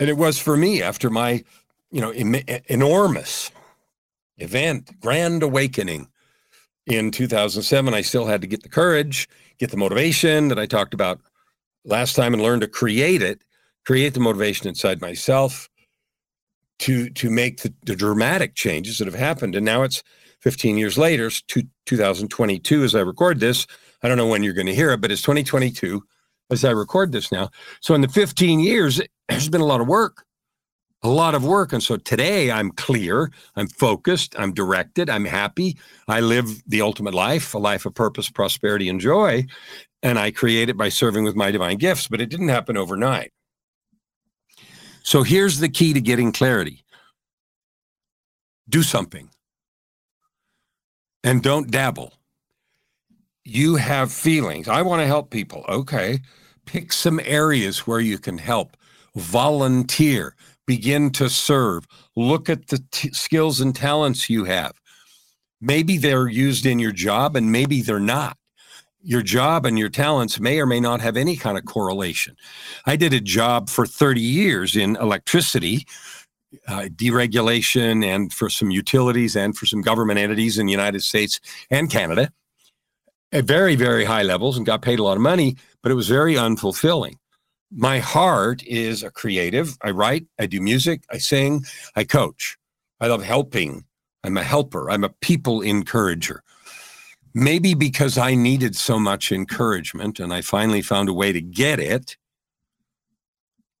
And 0.00 0.08
it 0.10 0.16
was 0.16 0.38
for 0.38 0.56
me 0.56 0.82
after 0.82 1.08
my, 1.08 1.44
you 1.90 2.00
know, 2.00 2.12
Im- 2.12 2.42
enormous 2.66 3.50
event, 4.38 5.00
grand 5.00 5.42
awakening 5.42 6.08
in 6.86 7.10
2007. 7.10 7.94
I 7.94 8.00
still 8.02 8.26
had 8.26 8.40
to 8.40 8.46
get 8.46 8.62
the 8.62 8.68
courage, 8.68 9.28
get 9.58 9.70
the 9.70 9.76
motivation 9.76 10.48
that 10.48 10.58
I 10.58 10.66
talked 10.66 10.94
about 10.94 11.20
last 11.84 12.16
time 12.16 12.34
and 12.34 12.42
learn 12.42 12.60
to 12.60 12.68
create 12.68 13.22
it, 13.22 13.42
create 13.86 14.14
the 14.14 14.20
motivation 14.20 14.68
inside 14.68 15.00
myself 15.00 15.68
to 16.80 17.08
to 17.10 17.30
make 17.30 17.62
the, 17.62 17.72
the 17.86 17.94
dramatic 17.94 18.56
changes 18.56 18.98
that 18.98 19.06
have 19.06 19.14
happened. 19.14 19.54
And 19.54 19.64
now 19.64 19.82
it's 19.84 20.02
15 20.40 20.76
years 20.76 20.98
later, 20.98 21.30
to 21.30 21.62
2022 21.86 22.84
as 22.84 22.94
I 22.94 23.00
record 23.00 23.40
this. 23.40 23.66
I 24.02 24.08
don't 24.08 24.18
know 24.18 24.26
when 24.26 24.42
you're 24.42 24.52
going 24.52 24.66
to 24.66 24.74
hear 24.74 24.90
it, 24.90 25.00
but 25.00 25.10
it's 25.10 25.22
2022 25.22 26.02
as 26.50 26.64
I 26.64 26.70
record 26.70 27.12
this 27.12 27.32
now. 27.32 27.50
So 27.80 27.94
in 27.94 28.00
the 28.00 28.08
15 28.08 28.60
years, 28.60 29.00
there's 29.28 29.48
been 29.48 29.60
a 29.60 29.66
lot 29.66 29.80
of 29.80 29.86
work, 29.86 30.24
a 31.02 31.08
lot 31.08 31.34
of 31.34 31.44
work. 31.44 31.72
And 31.72 31.82
so 31.82 31.96
today 31.96 32.50
I'm 32.50 32.70
clear, 32.72 33.30
I'm 33.56 33.68
focused, 33.68 34.34
I'm 34.38 34.52
directed, 34.52 35.10
I'm 35.10 35.24
happy. 35.24 35.76
I 36.08 36.20
live 36.20 36.62
the 36.66 36.82
ultimate 36.82 37.14
life, 37.14 37.54
a 37.54 37.58
life 37.58 37.86
of 37.86 37.94
purpose, 37.94 38.30
prosperity, 38.30 38.88
and 38.88 39.00
joy. 39.00 39.46
And 40.02 40.18
I 40.18 40.30
create 40.30 40.68
it 40.68 40.76
by 40.76 40.90
serving 40.90 41.24
with 41.24 41.34
my 41.34 41.50
divine 41.50 41.78
gifts, 41.78 42.08
but 42.08 42.20
it 42.20 42.28
didn't 42.28 42.48
happen 42.48 42.76
overnight. 42.76 43.32
So 45.02 45.22
here's 45.22 45.60
the 45.60 45.68
key 45.68 45.92
to 45.92 46.00
getting 46.00 46.32
clarity 46.32 46.84
do 48.68 48.82
something 48.82 49.28
and 51.22 51.42
don't 51.42 51.70
dabble. 51.70 52.14
You 53.44 53.76
have 53.76 54.12
feelings. 54.12 54.68
I 54.68 54.82
want 54.82 55.02
to 55.02 55.06
help 55.06 55.30
people. 55.30 55.64
Okay. 55.68 56.20
Pick 56.66 56.92
some 56.92 57.20
areas 57.24 57.86
where 57.86 58.00
you 58.00 58.18
can 58.18 58.38
help. 58.38 58.76
Volunteer. 59.16 60.34
Begin 60.66 61.10
to 61.10 61.28
serve. 61.28 61.86
Look 62.16 62.48
at 62.48 62.68
the 62.68 62.82
t- 62.90 63.12
skills 63.12 63.60
and 63.60 63.76
talents 63.76 64.30
you 64.30 64.44
have. 64.44 64.72
Maybe 65.60 65.98
they're 65.98 66.28
used 66.28 66.64
in 66.64 66.78
your 66.78 66.92
job 66.92 67.36
and 67.36 67.52
maybe 67.52 67.82
they're 67.82 68.00
not. 68.00 68.38
Your 69.02 69.22
job 69.22 69.66
and 69.66 69.78
your 69.78 69.90
talents 69.90 70.40
may 70.40 70.58
or 70.58 70.66
may 70.66 70.80
not 70.80 71.02
have 71.02 71.16
any 71.16 71.36
kind 71.36 71.58
of 71.58 71.66
correlation. 71.66 72.36
I 72.86 72.96
did 72.96 73.12
a 73.12 73.20
job 73.20 73.68
for 73.68 73.86
30 73.86 74.22
years 74.22 74.74
in 74.76 74.96
electricity 74.96 75.86
uh, 76.68 76.88
deregulation 76.94 78.04
and 78.04 78.32
for 78.32 78.48
some 78.48 78.70
utilities 78.70 79.36
and 79.36 79.56
for 79.56 79.66
some 79.66 79.82
government 79.82 80.18
entities 80.18 80.58
in 80.58 80.66
the 80.66 80.72
United 80.72 81.02
States 81.02 81.40
and 81.70 81.90
Canada 81.90 82.30
at 83.34 83.44
very, 83.44 83.74
very 83.74 84.04
high 84.04 84.22
levels 84.22 84.56
and 84.56 84.64
got 84.64 84.80
paid 84.80 85.00
a 85.00 85.02
lot 85.02 85.16
of 85.16 85.22
money, 85.22 85.56
but 85.82 85.90
it 85.90 85.96
was 85.96 86.08
very 86.08 86.34
unfulfilling. 86.34 87.16
My 87.72 87.98
heart 87.98 88.62
is 88.64 89.02
a 89.02 89.10
creative. 89.10 89.76
I 89.82 89.90
write, 89.90 90.26
I 90.38 90.46
do 90.46 90.60
music, 90.60 91.02
I 91.10 91.18
sing, 91.18 91.64
I 91.96 92.04
coach. 92.04 92.56
I 93.00 93.08
love 93.08 93.24
helping. 93.24 93.84
I'm 94.22 94.36
a 94.36 94.44
helper, 94.44 94.88
I'm 94.88 95.02
a 95.02 95.08
people 95.08 95.60
encourager. 95.60 96.42
Maybe 97.34 97.74
because 97.74 98.16
I 98.16 98.36
needed 98.36 98.76
so 98.76 99.00
much 99.00 99.32
encouragement 99.32 100.20
and 100.20 100.32
I 100.32 100.40
finally 100.40 100.80
found 100.80 101.08
a 101.08 101.12
way 101.12 101.32
to 101.32 101.40
get 101.40 101.80
it 101.80 102.16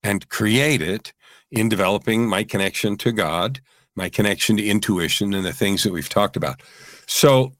and 0.02 0.28
create 0.28 0.82
it 0.82 1.12
in 1.52 1.68
developing 1.68 2.26
my 2.26 2.42
connection 2.42 2.96
to 2.96 3.12
God, 3.12 3.60
my 3.94 4.08
connection 4.08 4.56
to 4.56 4.66
intuition, 4.66 5.32
and 5.32 5.46
the 5.46 5.52
things 5.52 5.84
that 5.84 5.92
we've 5.92 6.08
talked 6.08 6.36
about. 6.36 6.60
So, 7.06 7.52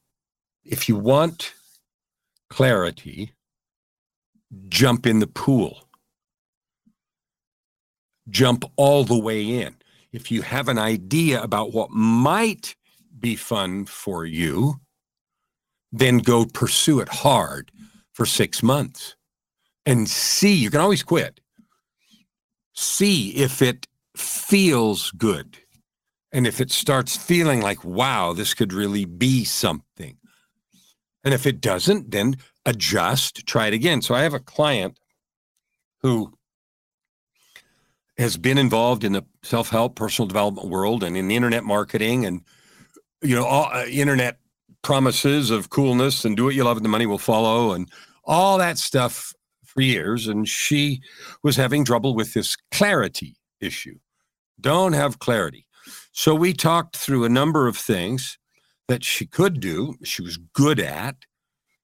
if 0.64 0.88
you 0.88 0.96
want 0.96 1.54
clarity, 2.50 3.32
jump 4.68 5.06
in 5.06 5.18
the 5.18 5.26
pool, 5.26 5.88
jump 8.28 8.64
all 8.76 9.04
the 9.04 9.18
way 9.18 9.44
in. 9.44 9.76
If 10.12 10.30
you 10.30 10.42
have 10.42 10.68
an 10.68 10.78
idea 10.78 11.42
about 11.42 11.72
what 11.72 11.90
might 11.90 12.76
be 13.18 13.36
fun 13.36 13.86
for 13.86 14.24
you, 14.24 14.80
then 15.90 16.18
go 16.18 16.44
pursue 16.44 17.00
it 17.00 17.08
hard 17.08 17.70
for 18.12 18.26
six 18.26 18.62
months 18.62 19.16
and 19.86 20.08
see. 20.08 20.54
You 20.54 20.70
can 20.70 20.80
always 20.80 21.02
quit 21.02 21.40
see 22.74 23.30
if 23.30 23.62
it 23.62 23.86
feels 24.16 25.10
good. 25.12 25.58
And 26.32 26.46
if 26.46 26.60
it 26.60 26.70
starts 26.70 27.16
feeling 27.16 27.60
like, 27.60 27.84
wow, 27.84 28.32
this 28.32 28.54
could 28.54 28.72
really 28.72 29.04
be 29.04 29.44
something. 29.44 30.18
And 31.24 31.32
if 31.32 31.46
it 31.46 31.60
doesn't, 31.60 32.10
then 32.10 32.36
adjust, 32.66 33.46
try 33.46 33.66
it 33.66 33.74
again. 33.74 34.02
So 34.02 34.14
I 34.14 34.22
have 34.22 34.34
a 34.34 34.40
client 34.40 34.98
who 36.02 36.32
has 38.18 38.36
been 38.36 38.58
involved 38.58 39.04
in 39.04 39.12
the 39.12 39.24
self-help 39.42 39.96
personal 39.96 40.28
development 40.28 40.68
world 40.68 41.02
and 41.02 41.16
in 41.16 41.28
the 41.28 41.34
internet 41.34 41.64
marketing 41.64 42.24
and 42.24 42.42
you 43.22 43.34
know 43.34 43.44
all 43.44 43.70
uh, 43.72 43.86
internet 43.86 44.38
promises 44.82 45.50
of 45.50 45.70
coolness 45.70 46.24
and 46.24 46.36
do 46.36 46.44
what 46.44 46.54
you 46.54 46.62
love 46.62 46.76
and 46.76 46.84
the 46.84 46.90
money 46.90 47.06
will 47.06 47.18
follow 47.18 47.72
and 47.72 47.90
all 48.24 48.58
that 48.58 48.78
stuff 48.78 49.34
for 49.74 49.80
years, 49.82 50.28
and 50.28 50.48
she 50.48 51.02
was 51.42 51.56
having 51.56 51.84
trouble 51.84 52.14
with 52.14 52.32
this 52.32 52.56
clarity 52.70 53.36
issue. 53.60 53.98
Don't 54.60 54.92
have 54.92 55.18
clarity. 55.18 55.66
So 56.12 56.34
we 56.34 56.52
talked 56.52 56.96
through 56.96 57.24
a 57.24 57.28
number 57.28 57.66
of 57.66 57.76
things 57.76 58.38
that 58.88 59.04
she 59.04 59.26
could 59.26 59.60
do, 59.60 59.94
she 60.04 60.22
was 60.22 60.36
good 60.36 60.80
at. 60.80 61.16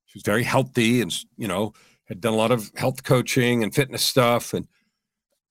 She 0.07 0.19
was 0.19 0.23
very 0.23 0.43
healthy 0.43 1.01
and, 1.01 1.15
you 1.37 1.49
know, 1.49 1.73
had 2.07 2.21
done 2.21 2.33
a 2.33 2.37
lot 2.37 2.51
of 2.51 2.71
health 2.75 3.05
coaching 3.05 3.63
and 3.63 3.75
fitness 3.75 4.03
stuff. 4.03 4.53
And, 4.53 4.67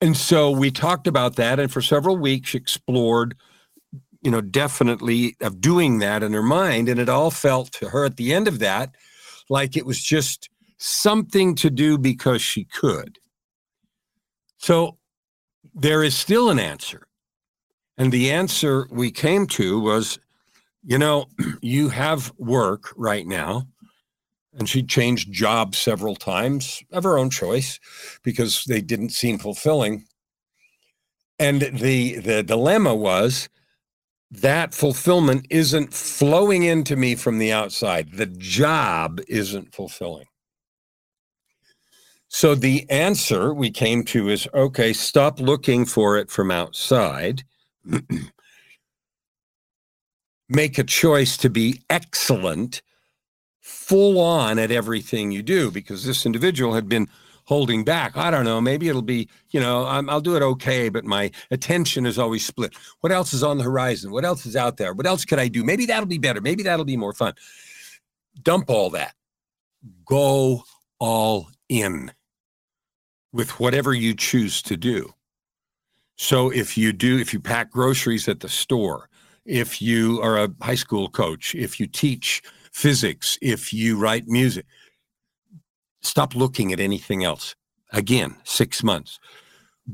and 0.01 0.15
so 0.15 0.51
we 0.51 0.69
talked 0.69 1.07
about 1.07 1.37
that. 1.37 1.59
And 1.59 1.71
for 1.71 1.81
several 1.81 2.17
weeks, 2.17 2.49
she 2.49 2.57
explored, 2.57 3.35
you 4.21 4.29
know, 4.29 4.41
definitely 4.41 5.37
of 5.41 5.61
doing 5.61 5.99
that 5.99 6.23
in 6.23 6.33
her 6.33 6.43
mind. 6.43 6.89
And 6.89 6.99
it 6.99 7.09
all 7.09 7.31
felt 7.31 7.71
to 7.73 7.89
her 7.89 8.05
at 8.05 8.17
the 8.17 8.33
end 8.33 8.47
of 8.47 8.59
that 8.59 8.95
like 9.49 9.75
it 9.75 9.85
was 9.85 10.01
just 10.01 10.49
something 10.77 11.55
to 11.55 11.69
do 11.69 11.97
because 11.97 12.41
she 12.41 12.65
could. 12.65 13.17
So 14.57 14.97
there 15.73 16.03
is 16.03 16.15
still 16.15 16.49
an 16.49 16.59
answer. 16.59 17.07
And 17.97 18.11
the 18.11 18.31
answer 18.31 18.87
we 18.91 19.11
came 19.11 19.47
to 19.47 19.79
was 19.79 20.19
you 20.83 20.97
know, 20.97 21.25
you 21.61 21.89
have 21.89 22.31
work 22.37 22.93
right 22.95 23.25
now. 23.25 23.67
And 24.53 24.67
she 24.67 24.81
changed 24.81 25.31
jobs 25.31 25.77
several 25.77 26.15
times 26.15 26.81
of 26.91 27.03
her 27.03 27.19
own 27.19 27.29
choice 27.29 27.79
because 28.23 28.63
they 28.67 28.81
didn't 28.81 29.11
seem 29.11 29.37
fulfilling. 29.37 30.05
And 31.37 31.61
the 31.61 32.17
the 32.17 32.41
dilemma 32.43 32.95
was 32.95 33.47
that 34.31 34.73
fulfillment 34.73 35.45
isn't 35.49 35.93
flowing 35.93 36.63
into 36.63 36.95
me 36.95 37.15
from 37.15 37.37
the 37.37 37.51
outside. 37.51 38.11
The 38.13 38.25
job 38.25 39.21
isn't 39.27 39.73
fulfilling. 39.73 40.25
So 42.27 42.53
the 42.53 42.89
answer 42.89 43.53
we 43.53 43.71
came 43.71 44.03
to 44.05 44.29
is 44.29 44.47
okay, 44.53 44.93
stop 44.93 45.39
looking 45.39 45.85
for 45.85 46.17
it 46.17 46.29
from 46.29 46.51
outside. 46.51 47.43
Make 50.49 50.77
a 50.77 50.83
choice 50.83 51.37
to 51.37 51.49
be 51.49 51.81
excellent, 51.89 52.81
full 53.61 54.19
on 54.19 54.57
at 54.57 54.71
everything 54.71 55.31
you 55.31 55.43
do, 55.43 55.69
because 55.69 56.03
this 56.03 56.25
individual 56.25 56.73
had 56.73 56.89
been 56.89 57.07
holding 57.49 57.83
back. 57.83 58.15
I 58.15 58.29
don't 58.29 58.45
know. 58.45 58.61
Maybe 58.61 58.89
it'll 58.89 59.01
be, 59.01 59.27
you 59.49 59.59
know, 59.59 59.83
i 59.83 59.99
will 59.99 60.21
do 60.21 60.35
it 60.35 60.43
okay, 60.43 60.87
but 60.87 61.03
my 61.03 61.31
attention 61.49 62.05
is 62.05 62.19
always 62.19 62.45
split. 62.45 62.75
What 63.01 63.11
else 63.11 63.33
is 63.33 63.41
on 63.41 63.57
the 63.57 63.63
horizon? 63.63 64.11
What 64.11 64.23
else 64.23 64.45
is 64.45 64.55
out 64.55 64.77
there? 64.77 64.93
What 64.93 65.07
else 65.07 65.25
could 65.25 65.39
I 65.39 65.47
do? 65.47 65.63
Maybe 65.63 65.87
that'll 65.87 66.05
be 66.05 66.19
better. 66.19 66.41
Maybe 66.41 66.61
that'll 66.61 66.85
be 66.85 66.95
more 66.95 67.11
fun. 67.11 67.33
Dump 68.43 68.69
all 68.69 68.91
that. 68.91 69.15
Go 70.05 70.63
all 70.99 71.49
in 71.69 72.11
with 73.31 73.59
whatever 73.59 73.95
you 73.95 74.13
choose 74.13 74.61
to 74.61 74.77
do. 74.77 75.11
So 76.17 76.51
if 76.51 76.77
you 76.77 76.93
do, 76.93 77.17
if 77.17 77.33
you 77.33 77.39
pack 77.39 77.71
groceries 77.71 78.27
at 78.27 78.41
the 78.41 78.49
store, 78.49 79.08
if 79.49 79.81
you 79.81 80.21
are 80.21 80.37
a 80.37 80.49
high 80.61 80.75
school 80.75 81.09
coach, 81.09 81.55
if 81.55 81.79
you 81.79 81.87
teach 81.87 82.43
physics, 82.71 83.37
if 83.41 83.73
you 83.73 83.97
write 83.97 84.27
music, 84.27 84.65
stop 86.01 86.35
looking 86.35 86.71
at 86.71 86.79
anything 86.79 87.23
else. 87.23 87.55
Again, 87.91 88.35
six 88.43 88.83
months. 88.83 89.19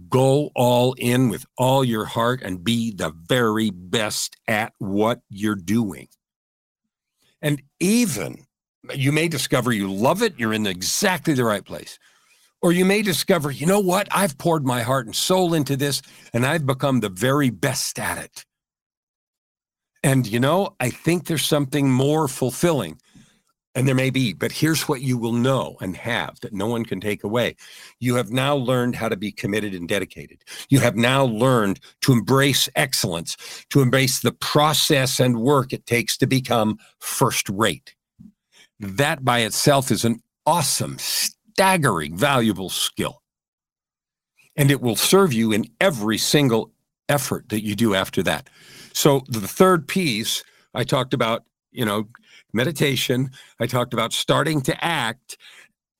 Go 0.09 0.51
all 0.55 0.93
in 0.97 1.29
with 1.29 1.45
all 1.57 1.85
your 1.85 2.03
heart 2.03 2.41
and 2.43 2.65
be 2.65 2.91
the 2.91 3.13
very 3.15 3.69
best 3.69 4.35
at 4.45 4.73
what 4.77 5.21
you're 5.29 5.55
doing. 5.55 6.09
And 7.41 7.61
even 7.79 8.45
you 8.93 9.13
may 9.13 9.29
discover 9.29 9.71
you 9.71 9.89
love 9.89 10.21
it, 10.21 10.33
you're 10.37 10.53
in 10.53 10.67
exactly 10.67 11.33
the 11.33 11.45
right 11.45 11.63
place. 11.63 11.97
Or 12.61 12.73
you 12.73 12.83
may 12.83 13.01
discover, 13.01 13.51
you 13.51 13.67
know 13.67 13.79
what? 13.79 14.09
I've 14.11 14.37
poured 14.37 14.65
my 14.65 14.81
heart 14.81 15.05
and 15.05 15.15
soul 15.15 15.53
into 15.53 15.77
this 15.77 16.01
and 16.33 16.45
I've 16.45 16.65
become 16.65 16.99
the 16.99 17.09
very 17.09 17.49
best 17.49 17.97
at 17.99 18.17
it. 18.17 18.45
And, 20.05 20.27
you 20.27 20.39
know, 20.39 20.75
I 20.79 20.91
think 20.91 21.25
there's 21.25 21.43
something 21.43 21.91
more 21.91 22.27
fulfilling 22.27 23.01
and 23.73 23.87
there 23.87 23.95
may 23.95 24.11
be, 24.11 24.33
but 24.33 24.51
here's 24.51 24.87
what 24.87 25.01
you 25.01 25.17
will 25.17 25.33
know 25.33 25.77
and 25.81 25.97
have 25.97 26.39
that 26.41 26.53
no 26.53 26.67
one 26.67 26.85
can 26.85 27.01
take 27.01 27.23
away. 27.23 27.55
You 27.99 28.13
have 28.13 28.29
now 28.29 28.55
learned 28.55 28.95
how 28.95 29.09
to 29.09 29.17
be 29.17 29.31
committed 29.31 29.73
and 29.73 29.87
dedicated. 29.87 30.43
You 30.69 30.79
have 30.81 30.95
now 30.95 31.25
learned 31.25 31.79
to 32.01 32.13
embrace 32.13 32.69
excellence, 32.75 33.35
to 33.71 33.81
embrace 33.81 34.19
the 34.19 34.31
process 34.31 35.19
and 35.19 35.41
work 35.41 35.73
it 35.73 35.87
takes 35.87 36.17
to 36.17 36.27
become 36.27 36.77
first 36.99 37.49
rate. 37.49 37.95
That 38.79 39.25
by 39.25 39.39
itself 39.39 39.89
is 39.89 40.05
an 40.05 40.21
awesome, 40.45 40.97
staggering, 40.99 42.15
valuable 42.15 42.69
skill. 42.69 43.23
And 44.55 44.69
it 44.69 44.81
will 44.81 44.95
serve 44.95 45.33
you 45.33 45.51
in 45.51 45.65
every 45.81 46.19
single 46.19 46.74
effort 47.09 47.49
that 47.49 47.63
you 47.63 47.75
do 47.75 47.93
after 47.95 48.23
that. 48.23 48.49
So 48.93 49.21
the 49.27 49.47
third 49.47 49.87
piece 49.87 50.43
I 50.75 50.83
talked 50.83 51.13
about, 51.13 51.43
you 51.71 51.85
know, 51.85 52.07
meditation. 52.53 53.31
I 53.59 53.65
talked 53.65 53.93
about 53.93 54.13
starting 54.13 54.61
to 54.61 54.83
act. 54.83 55.37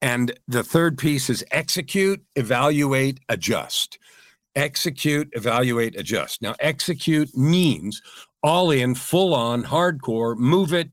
And 0.01 0.37
the 0.47 0.63
third 0.63 0.97
piece 0.97 1.29
is 1.29 1.43
execute, 1.51 2.23
evaluate, 2.35 3.19
adjust. 3.29 3.97
Execute, 4.55 5.29
evaluate, 5.33 5.99
adjust. 5.99 6.41
Now, 6.41 6.55
execute 6.59 7.35
means 7.35 8.01
all 8.43 8.71
in, 8.71 8.95
full 8.95 9.33
on, 9.33 9.63
hardcore, 9.63 10.37
move 10.37 10.73
it, 10.73 10.91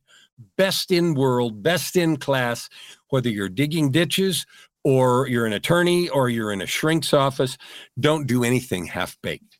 best 0.56 0.90
in 0.90 1.14
world, 1.14 1.62
best 1.62 1.96
in 1.96 2.16
class, 2.16 2.68
whether 3.10 3.28
you're 3.28 3.48
digging 3.48 3.90
ditches 3.90 4.46
or 4.84 5.28
you're 5.28 5.46
an 5.46 5.52
attorney 5.52 6.08
or 6.08 6.28
you're 6.28 6.52
in 6.52 6.62
a 6.62 6.66
shrink's 6.66 7.12
office, 7.12 7.56
don't 8.00 8.26
do 8.26 8.42
anything 8.42 8.86
half 8.86 9.16
baked 9.22 9.51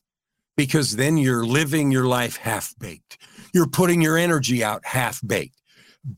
because 0.57 0.97
then 0.97 1.17
you're 1.17 1.45
living 1.45 1.91
your 1.91 2.07
life 2.07 2.37
half 2.37 2.75
baked. 2.79 3.19
You're 3.55 3.69
putting 3.69 4.01
your 4.01 4.17
energy 4.17 4.62
out 4.62 4.85
half 4.85 5.21
baked 5.27 5.62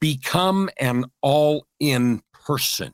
become 0.01 0.71
an 0.79 1.05
all 1.23 1.67
in 1.81 2.23
person. 2.33 2.93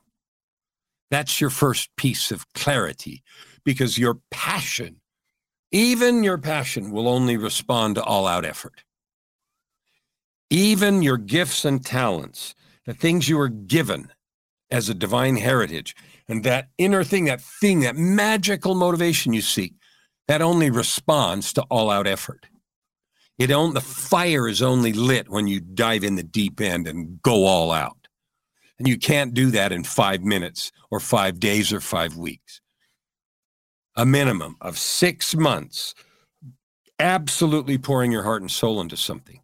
That's 1.11 1.41
your 1.41 1.51
first 1.51 1.91
piece 1.97 2.31
of 2.31 2.53
clarity 2.55 3.23
because 3.65 3.99
your 3.99 4.19
passion, 4.31 5.01
even 5.73 6.25
your 6.25 6.39
passion, 6.39 6.91
will 6.91 7.09
only 7.09 7.37
respond 7.37 7.97
to 7.97 8.05
all 8.05 8.27
out 8.27 8.45
effort. 8.45 8.85
Even 10.51 11.03
your 11.03 11.17
gifts 11.17 11.65
and 11.65 11.85
talents, 11.85 12.55
the 12.87 12.95
things 12.95 13.29
you 13.29 13.39
were 13.39 13.49
given 13.49 14.11
as 14.71 14.89
a 14.89 14.95
divine 14.95 15.37
heritage, 15.37 15.97
and 16.29 16.45
that 16.45 16.69
inner 16.79 17.03
thing, 17.03 17.25
that 17.25 17.41
thing, 17.41 17.81
that 17.81 17.97
magical 17.97 18.75
motivation 18.75 19.33
you 19.33 19.43
seek, 19.43 19.75
that 20.31 20.43
only 20.43 20.71
responds 20.71 21.53
to 21.53 21.63
all 21.63 21.91
out 21.91 22.07
effort. 22.07 22.47
It 23.37 23.49
the 23.49 23.81
fire 23.81 24.47
is 24.47 24.63
only 24.63 24.93
lit 24.93 25.29
when 25.29 25.49
you 25.49 25.59
dive 25.59 26.05
in 26.05 26.15
the 26.15 26.23
deep 26.23 26.61
end 26.61 26.87
and 26.87 27.21
go 27.21 27.47
all 27.47 27.73
out. 27.73 28.07
And 28.79 28.87
you 28.87 28.97
can't 28.97 29.35
do 29.35 29.51
that 29.51 29.73
in 29.73 29.83
five 29.83 30.23
minutes 30.23 30.71
or 30.89 31.01
five 31.01 31.41
days 31.41 31.73
or 31.73 31.81
five 31.81 32.17
weeks. 32.17 32.61
A 33.97 34.07
minimum 34.07 34.57
of 34.61 34.79
six 34.79 35.35
months, 35.35 35.97
absolutely 37.01 37.77
pouring 37.77 38.13
your 38.13 38.23
heart 38.23 38.41
and 38.41 38.51
soul 38.53 38.81
into 38.81 38.97
something. 38.97 39.41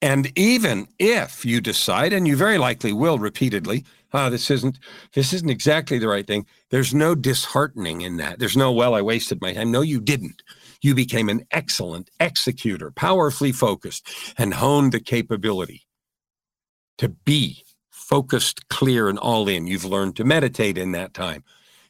And 0.00 0.30
even 0.38 0.86
if 1.00 1.44
you 1.44 1.60
decide, 1.60 2.12
and 2.12 2.28
you 2.28 2.36
very 2.36 2.58
likely 2.58 2.92
will 2.92 3.18
repeatedly, 3.18 3.84
oh, 4.14 4.30
this 4.30 4.50
isn't 4.50 4.78
this 5.12 5.32
isn't 5.34 5.50
exactly 5.50 5.98
the 5.98 6.08
right 6.08 6.26
thing. 6.26 6.46
There's 6.70 6.94
no 6.94 7.14
disheartening 7.14 8.00
in 8.00 8.16
that. 8.16 8.38
There's 8.38 8.56
no, 8.56 8.72
well, 8.72 8.94
I 8.94 9.02
wasted 9.02 9.42
my 9.42 9.52
time. 9.52 9.70
No, 9.70 9.82
you 9.82 10.00
didn't 10.00 10.42
you 10.84 10.94
became 10.94 11.30
an 11.30 11.46
excellent 11.50 12.10
executor, 12.20 12.90
powerfully 12.90 13.52
focused, 13.52 14.06
and 14.36 14.54
honed 14.54 14.92
the 14.92 15.00
capability 15.00 15.86
to 16.98 17.08
be 17.08 17.64
focused, 17.90 18.68
clear, 18.68 19.08
and 19.08 19.18
all 19.18 19.48
in. 19.48 19.66
You've 19.66 19.86
learned 19.86 20.16
to 20.16 20.24
meditate 20.24 20.76
in 20.76 20.92
that 20.92 21.14
time. 21.14 21.42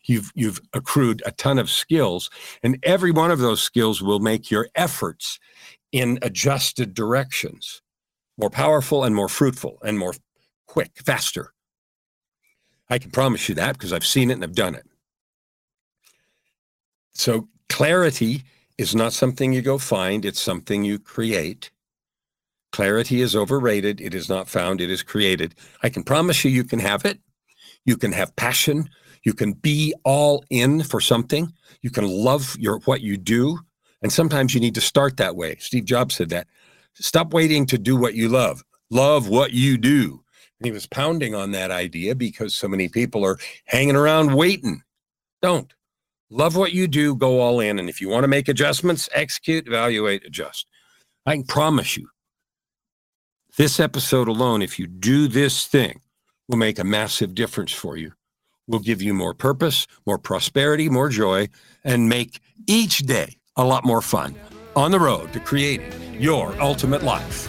You've, 0.04 0.30
you've 0.34 0.60
accrued 0.72 1.22
a 1.26 1.32
ton 1.32 1.58
of 1.58 1.70
skills, 1.70 2.30
and 2.62 2.78
every 2.84 3.10
one 3.10 3.32
of 3.32 3.40
those 3.40 3.62
skills 3.62 4.00
will 4.00 4.20
make 4.20 4.50
your 4.50 4.68
efforts 4.76 5.40
in 5.90 6.18
adjusted 6.22 6.94
directions 6.94 7.82
more 8.38 8.50
powerful 8.50 9.02
and 9.02 9.14
more 9.14 9.28
fruitful 9.28 9.78
and 9.82 9.98
more 9.98 10.14
quick, 10.66 10.92
faster. 11.04 11.53
I 12.90 12.98
can 12.98 13.10
promise 13.10 13.48
you 13.48 13.54
that 13.56 13.72
because 13.74 13.92
I've 13.92 14.06
seen 14.06 14.30
it 14.30 14.34
and 14.34 14.44
I've 14.44 14.54
done 14.54 14.74
it. 14.74 14.86
So, 17.14 17.48
clarity 17.68 18.42
is 18.76 18.94
not 18.94 19.12
something 19.12 19.52
you 19.52 19.62
go 19.62 19.78
find, 19.78 20.24
it's 20.24 20.40
something 20.40 20.84
you 20.84 20.98
create. 20.98 21.70
Clarity 22.74 23.20
is 23.20 23.36
overrated. 23.36 24.00
It 24.00 24.14
is 24.14 24.28
not 24.28 24.48
found, 24.48 24.80
it 24.80 24.90
is 24.90 25.04
created. 25.04 25.54
I 25.84 25.88
can 25.88 26.02
promise 26.02 26.44
you, 26.44 26.50
you 26.50 26.64
can 26.64 26.80
have 26.80 27.04
it. 27.04 27.20
You 27.84 27.96
can 27.96 28.10
have 28.10 28.34
passion. 28.34 28.90
You 29.22 29.32
can 29.32 29.52
be 29.52 29.94
all 30.04 30.44
in 30.50 30.82
for 30.82 31.00
something. 31.00 31.52
You 31.82 31.90
can 31.90 32.08
love 32.08 32.56
your 32.58 32.80
what 32.80 33.00
you 33.00 33.16
do. 33.16 33.60
And 34.02 34.12
sometimes 34.12 34.54
you 34.54 34.60
need 34.60 34.74
to 34.74 34.80
start 34.80 35.18
that 35.18 35.36
way. 35.36 35.54
Steve 35.60 35.84
Jobs 35.84 36.16
said 36.16 36.30
that. 36.30 36.48
Stop 36.94 37.32
waiting 37.32 37.64
to 37.66 37.78
do 37.78 37.96
what 37.96 38.14
you 38.14 38.28
love. 38.28 38.64
Love 38.90 39.28
what 39.28 39.52
you 39.52 39.78
do. 39.78 40.23
And 40.60 40.66
he 40.66 40.72
was 40.72 40.86
pounding 40.86 41.34
on 41.34 41.50
that 41.52 41.70
idea 41.70 42.14
because 42.14 42.54
so 42.54 42.68
many 42.68 42.88
people 42.88 43.24
are 43.24 43.38
hanging 43.64 43.96
around 43.96 44.34
waiting. 44.34 44.82
Don't. 45.42 45.72
Love 46.30 46.56
what 46.56 46.72
you 46.72 46.88
do, 46.88 47.14
go 47.14 47.40
all 47.40 47.60
in. 47.60 47.78
And 47.78 47.88
if 47.88 48.00
you 48.00 48.08
want 48.08 48.24
to 48.24 48.28
make 48.28 48.48
adjustments, 48.48 49.08
execute, 49.12 49.66
evaluate, 49.66 50.24
adjust. 50.26 50.66
I 51.26 51.34
can 51.34 51.44
promise 51.44 51.96
you, 51.96 52.08
this 53.56 53.78
episode 53.78 54.26
alone, 54.26 54.62
if 54.62 54.78
you 54.78 54.86
do 54.86 55.28
this 55.28 55.66
thing, 55.66 56.00
will 56.48 56.56
make 56.56 56.78
a 56.78 56.84
massive 56.84 57.34
difference 57.34 57.72
for 57.72 57.96
you. 57.96 58.12
Will 58.66 58.80
give 58.80 59.00
you 59.00 59.14
more 59.14 59.34
purpose, 59.34 59.86
more 60.06 60.18
prosperity, 60.18 60.88
more 60.88 61.08
joy, 61.08 61.48
and 61.84 62.08
make 62.08 62.40
each 62.66 62.98
day 62.98 63.36
a 63.56 63.64
lot 63.64 63.84
more 63.84 64.02
fun 64.02 64.34
on 64.74 64.90
the 64.90 64.98
road 64.98 65.32
to 65.34 65.40
creating 65.40 65.92
your 66.20 66.60
ultimate 66.60 67.02
life. 67.02 67.48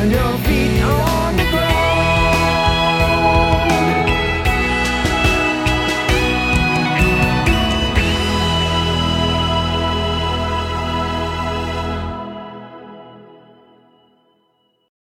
And 0.00 0.12
your 0.12 0.49